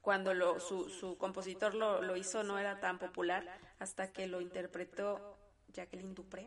cuando 0.00 0.34
lo, 0.34 0.60
su, 0.60 0.88
su 0.88 1.18
compositor 1.18 1.74
lo, 1.74 2.00
lo 2.00 2.16
hizo 2.16 2.42
no 2.44 2.58
era 2.58 2.78
tan 2.78 2.98
popular 2.98 3.44
hasta 3.78 4.12
que 4.12 4.26
lo 4.26 4.40
interpretó 4.40 5.36
Jacqueline 5.72 6.14
Dupré. 6.14 6.44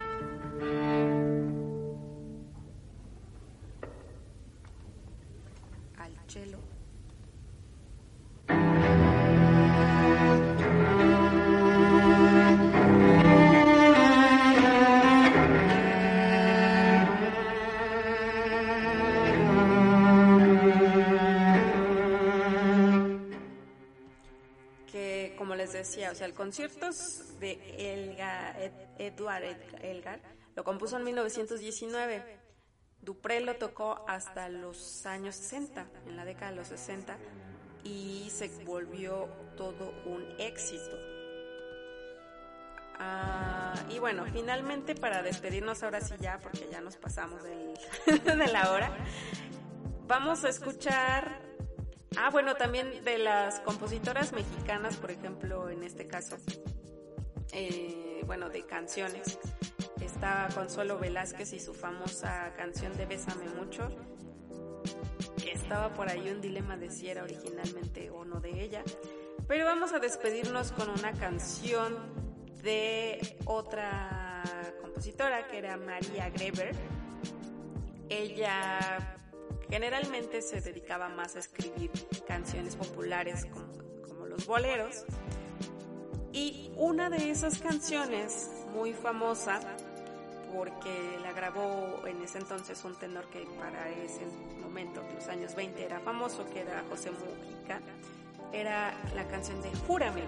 Al 6.06 6.30
cello. 6.30 6.60
Que 24.92 25.34
como 25.38 25.56
les 25.56 25.74
decía, 25.74 26.12
o 26.12 26.16
sea, 26.16 26.28
el 26.28 26.34
concierto 26.34 26.90
de 27.40 27.54
Elgar, 27.78 28.60
Ed- 28.62 28.72
Edward 29.00 29.44
Ed- 29.44 29.84
Elgar 29.84 30.22
lo 30.56 30.64
compuso 30.64 30.98
en 30.98 31.04
1919. 31.04 32.45
Dupré 33.06 33.40
lo 33.40 33.56
tocó 33.56 34.04
hasta 34.08 34.50
los 34.50 35.06
años 35.06 35.36
60, 35.36 35.86
en 36.08 36.18
la 36.18 36.26
década 36.26 36.50
de 36.52 36.58
los 36.58 36.68
60, 36.70 37.16
y 37.84 38.28
se 38.32 38.48
volvió 38.66 39.28
todo 39.56 39.94
un 40.06 40.26
éxito. 40.40 40.98
Ah, 42.98 43.74
y 43.90 44.00
bueno, 44.00 44.26
finalmente 44.32 44.96
para 44.96 45.22
despedirnos 45.22 45.84
ahora 45.84 46.00
sí 46.02 46.14
ya, 46.20 46.40
porque 46.40 46.68
ya 46.72 46.82
nos 46.82 46.96
pasamos 46.96 47.44
del- 47.44 47.78
de 48.38 48.48
la 48.48 48.72
hora, 48.72 48.90
vamos 50.08 50.46
a 50.46 50.50
escuchar, 50.50 51.42
ah 52.18 52.30
bueno, 52.32 52.56
también 52.56 53.04
de 53.04 53.18
las 53.18 53.60
compositoras 53.60 54.32
mexicanas, 54.32 54.96
por 54.96 55.12
ejemplo, 55.12 55.70
en 55.70 55.84
este 55.84 56.08
caso, 56.08 56.38
eh, 57.52 58.22
bueno, 58.26 58.50
de 58.50 58.66
canciones. 58.66 59.38
Está 60.16 60.48
Consuelo 60.56 60.98
Velázquez 60.98 61.52
y 61.52 61.60
su 61.60 61.74
famosa 61.74 62.54
canción 62.56 62.96
de 62.96 63.06
Bésame 63.06 63.50
mucho, 63.50 63.90
que 65.44 65.52
estaba 65.52 65.94
por 65.94 66.08
ahí 66.08 66.30
un 66.30 66.40
dilema 66.40 66.78
de 66.78 66.90
si 66.90 67.10
era 67.10 67.22
originalmente 67.22 68.10
o 68.12 68.24
no 68.24 68.40
de 68.40 68.64
ella. 68.64 68.82
Pero 69.46 69.66
vamos 69.66 69.92
a 69.92 70.00
despedirnos 70.00 70.72
con 70.72 70.90
una 70.90 71.12
canción 71.12 71.98
de 72.64 73.36
otra 73.44 74.42
compositora 74.82 75.48
que 75.50 75.58
era 75.58 75.76
María 75.76 76.30
Greber. 76.30 76.74
Ella 78.08 79.18
generalmente 79.70 80.42
se 80.42 80.62
dedicaba 80.62 81.10
más 81.10 81.36
a 81.36 81.40
escribir 81.40 81.92
canciones 82.26 82.78
populares 82.78 83.46
como, 83.48 83.68
como 84.08 84.28
los 84.28 84.48
boleros. 84.48 85.04
Y 86.32 86.72
una 86.78 87.10
de 87.10 87.32
esas 87.32 87.60
canciones 87.60 88.50
muy 88.74 88.94
famosa, 88.94 89.60
porque 90.56 91.20
la 91.22 91.34
grabó 91.34 92.04
en 92.08 92.22
ese 92.22 92.40
entonces 92.40 92.84
un 92.86 92.96
tenor 92.96 93.26
que 93.26 93.46
para 93.60 93.90
ese 93.90 94.22
momento, 94.62 95.02
en 95.02 95.16
los 95.16 95.28
años 95.28 95.56
20, 95.56 95.84
era 95.84 96.00
famoso, 96.00 96.46
que 96.50 96.62
era 96.62 96.84
José 96.90 97.12
Mujica, 97.12 97.82
era 98.54 98.94
la 99.16 99.28
canción 99.28 99.62
de 99.62 99.74
Júrame, 99.88 100.24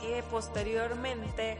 que 0.00 0.22
posteriormente 0.30 1.56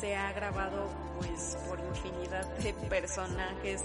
se 0.00 0.16
ha 0.16 0.32
grabado 0.32 0.88
pues 1.18 1.56
por 1.68 1.78
infinidad 1.80 2.46
de 2.58 2.72
personajes. 2.88 3.82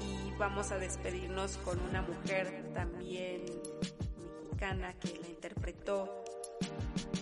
Y 0.00 0.32
vamos 0.38 0.70
a 0.70 0.78
despedirnos 0.78 1.56
con 1.58 1.80
una 1.80 2.02
mujer 2.02 2.70
también 2.74 3.44
mexicana 4.22 4.94
que 4.94 5.18
la 5.20 5.28
interpretó 5.28 6.24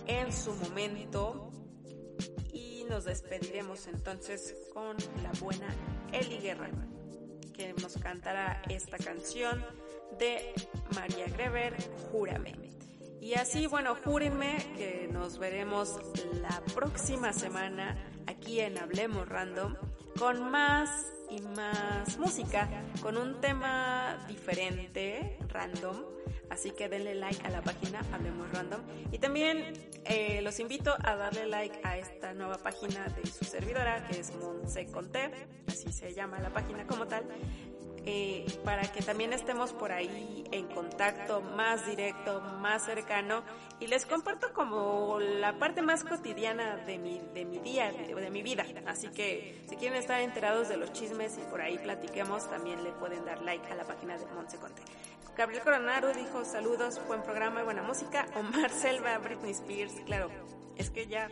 en 0.05 0.31
su 0.31 0.53
momento 0.53 1.51
nos 2.87 3.05
despediremos 3.05 3.87
entonces 3.87 4.55
con 4.73 4.97
la 5.23 5.31
buena 5.39 5.67
Eli 6.11 6.37
Guerra 6.37 6.69
que 7.53 7.73
nos 7.81 7.97
cantará 7.97 8.61
esta 8.69 8.97
canción 8.97 9.65
de 10.19 10.53
María 10.95 11.25
Greber, 11.27 11.75
Júrame. 12.11 12.53
Y 13.19 13.33
así, 13.33 13.65
bueno, 13.65 13.95
júrenme 13.95 14.57
que 14.77 15.09
nos 15.11 15.39
veremos 15.39 15.99
la 16.33 16.61
próxima 16.75 17.33
semana 17.33 17.97
aquí 18.27 18.59
en 18.59 18.77
Hablemos 18.77 19.27
Random 19.27 19.75
con 20.17 20.49
más 20.49 21.13
y 21.29 21.41
más 21.41 22.17
música, 22.17 22.67
con 23.01 23.17
un 23.17 23.39
tema 23.39 24.17
diferente, 24.27 25.37
random. 25.49 25.97
Así 26.49 26.71
que 26.71 26.87
denle 26.87 27.15
like 27.15 27.45
a 27.45 27.49
la 27.49 27.61
página 27.61 28.01
Hablemos 28.13 28.49
Random. 28.51 28.81
Y 29.11 29.19
también 29.19 29.73
eh, 30.05 30.41
los 30.41 30.59
invito 30.59 30.95
a 31.03 31.15
darle 31.15 31.45
like 31.47 31.79
a 31.83 31.97
esta 31.97 32.33
nueva 32.33 32.57
página 32.57 33.05
de 33.09 33.29
su 33.29 33.43
servidora, 33.43 34.07
que 34.07 34.19
es 34.21 34.33
Monse 34.35 34.85
Conté, 34.87 35.31
así 35.67 35.91
se 35.91 36.13
llama 36.13 36.39
la 36.39 36.51
página 36.51 36.87
como 36.87 37.05
tal 37.05 37.25
eh, 38.09 38.45
para 38.63 38.83
que 38.83 39.01
también 39.01 39.33
estemos 39.33 39.73
por 39.73 39.91
ahí 39.91 40.45
en 40.51 40.67
contacto 40.67 41.41
más 41.41 41.85
directo, 41.85 42.39
más 42.39 42.85
cercano 42.85 43.43
y 43.81 43.87
les 43.87 44.05
comparto 44.05 44.53
como 44.53 45.19
la 45.19 45.59
parte 45.59 45.81
más 45.81 46.05
cotidiana 46.05 46.77
de 46.77 46.97
mi, 46.99 47.19
de 47.33 47.43
mi 47.43 47.59
día, 47.59 47.91
de, 47.91 48.15
de 48.15 48.29
mi 48.29 48.41
vida. 48.41 48.65
Así 48.85 49.09
que 49.09 49.61
si 49.67 49.75
quieren 49.75 49.99
estar 49.99 50.21
enterados 50.21 50.69
de 50.69 50.77
los 50.77 50.93
chismes 50.93 51.37
y 51.37 51.41
por 51.51 51.59
ahí 51.59 51.77
platiquemos, 51.79 52.49
también 52.49 52.81
le 52.81 52.93
pueden 52.93 53.25
dar 53.25 53.41
like 53.41 53.69
a 53.69 53.75
la 53.75 53.83
página 53.83 54.17
de 54.17 54.25
Monse 54.27 54.57
Conte. 54.57 54.81
Gabriel 55.35 55.61
Coronado 55.61 56.13
dijo 56.13 56.45
saludos, 56.45 57.01
buen 57.07 57.21
programa 57.23 57.59
y 57.59 57.65
buena 57.65 57.83
música. 57.83 58.25
Omar 58.35 58.71
Selva, 58.71 59.17
Britney 59.17 59.51
Spears, 59.51 59.95
claro, 60.05 60.31
es 60.77 60.89
que 60.89 61.07
ya 61.07 61.27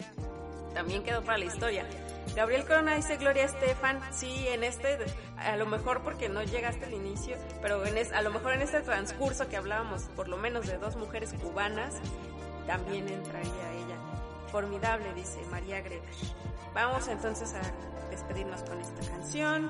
también 0.76 1.02
quedó 1.04 1.24
para 1.24 1.40
la 1.40 1.46
historia. 1.46 1.88
Gabriel 2.36 2.66
Corona 2.66 2.96
dice 2.96 3.16
Gloria 3.16 3.46
Estefan, 3.46 4.00
sí, 4.12 4.48
en 4.50 4.64
este, 4.64 4.98
a 5.38 5.56
lo 5.56 5.66
mejor 5.66 6.02
porque 6.04 6.28
no 6.28 6.44
llegaste 6.44 6.86
al 6.86 6.94
inicio, 6.94 7.38
pero 7.62 7.84
en 7.86 7.98
es, 7.98 8.12
a 8.12 8.22
lo 8.22 8.30
mejor 8.30 8.54
en 8.54 8.62
este 8.62 8.82
transcurso 8.82 9.48
que 9.48 9.56
hablábamos 9.56 10.04
por 10.16 10.28
lo 10.28 10.38
menos 10.38 10.68
de 10.68 10.78
dos 10.78 10.98
mujeres 10.98 11.34
cubanas, 11.42 11.96
también 12.68 13.08
entraría 13.08 13.72
ella. 13.74 13.98
Formidable, 14.52 15.14
dice 15.16 15.40
María 15.50 15.80
Greber. 15.82 16.04
Vamos 16.74 17.08
entonces 17.08 17.54
a 17.54 18.10
despedirnos 18.10 18.62
con 18.64 18.80
esta 18.82 19.08
canción 19.10 19.70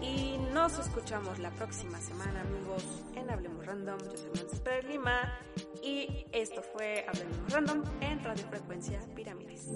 y 0.00 0.36
nos 0.52 0.78
escuchamos 0.78 1.38
la 1.38 1.50
próxima 1.50 2.00
semana, 2.00 2.40
amigos, 2.40 2.84
en 3.14 3.30
Hablemos 3.30 3.64
Random. 3.64 3.98
Yo 3.98 4.16
soy 4.16 4.30
Monster 4.42 4.84
Lima 4.84 5.38
y 5.82 6.26
esto 6.32 6.62
fue 6.62 7.04
Hablemos 7.08 7.52
Random 7.52 7.82
en 8.00 8.22
Radio 8.24 8.44
Frecuencia 8.50 9.00
Pirámides. 9.14 9.68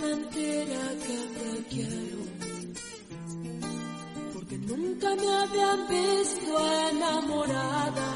Mentira 0.00 0.82
que 1.04 1.18
te 1.34 1.64
quiero. 1.70 2.18
Porque 4.32 4.56
nunca 4.58 5.08
me 5.16 5.28
habían 5.42 5.88
visto 5.88 6.52
enamorada. 6.90 8.10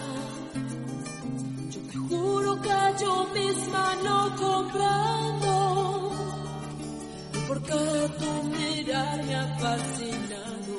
Yo 1.70 1.80
te 1.90 1.98
juro 2.08 2.62
que 2.62 2.78
yo 3.00 3.26
misma 3.34 3.94
no 4.04 4.36
comprendo. 4.36 5.52
el 7.34 7.46
por 7.48 7.62
qué 7.62 8.10
tu 8.18 8.30
mirar 8.56 9.24
me 9.24 9.34
ha 9.34 9.46
fascinado. 9.58 10.74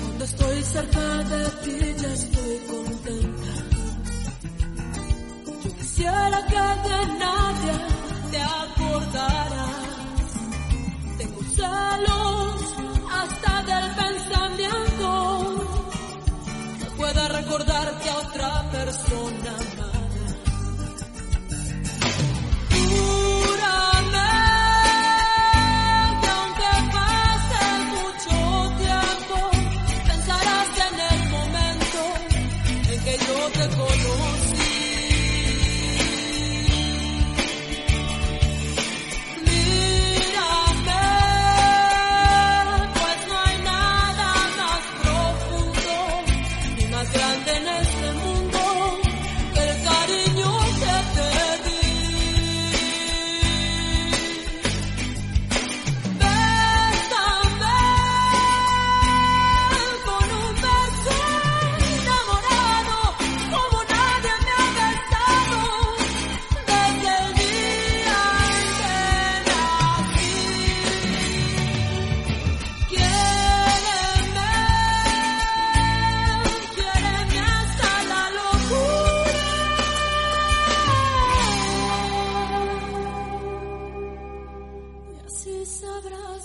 Cuando 0.00 0.24
estoy 0.24 0.62
cerca 0.62 1.24
de 1.24 1.44
ti 1.64 2.02
ya 2.02 2.12
estoy 2.14 2.58
contenta. 2.66 3.39
Quisiera 6.00 6.40
que 6.46 6.88
de 6.88 6.98
nadie 7.18 7.74
te 8.30 8.40
acordaras. 8.40 9.84
Tengo 11.18 11.42
celos 11.42 12.60
hasta 13.18 13.62
del 13.64 13.86
pensamiento. 14.00 15.08
Que 16.78 16.86
pueda 16.96 17.28
recordarte 17.28 18.08
a 18.08 18.16
otra 18.16 18.70
persona 18.70 19.69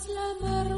Selamat 0.06 0.75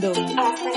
noticias 0.00 0.67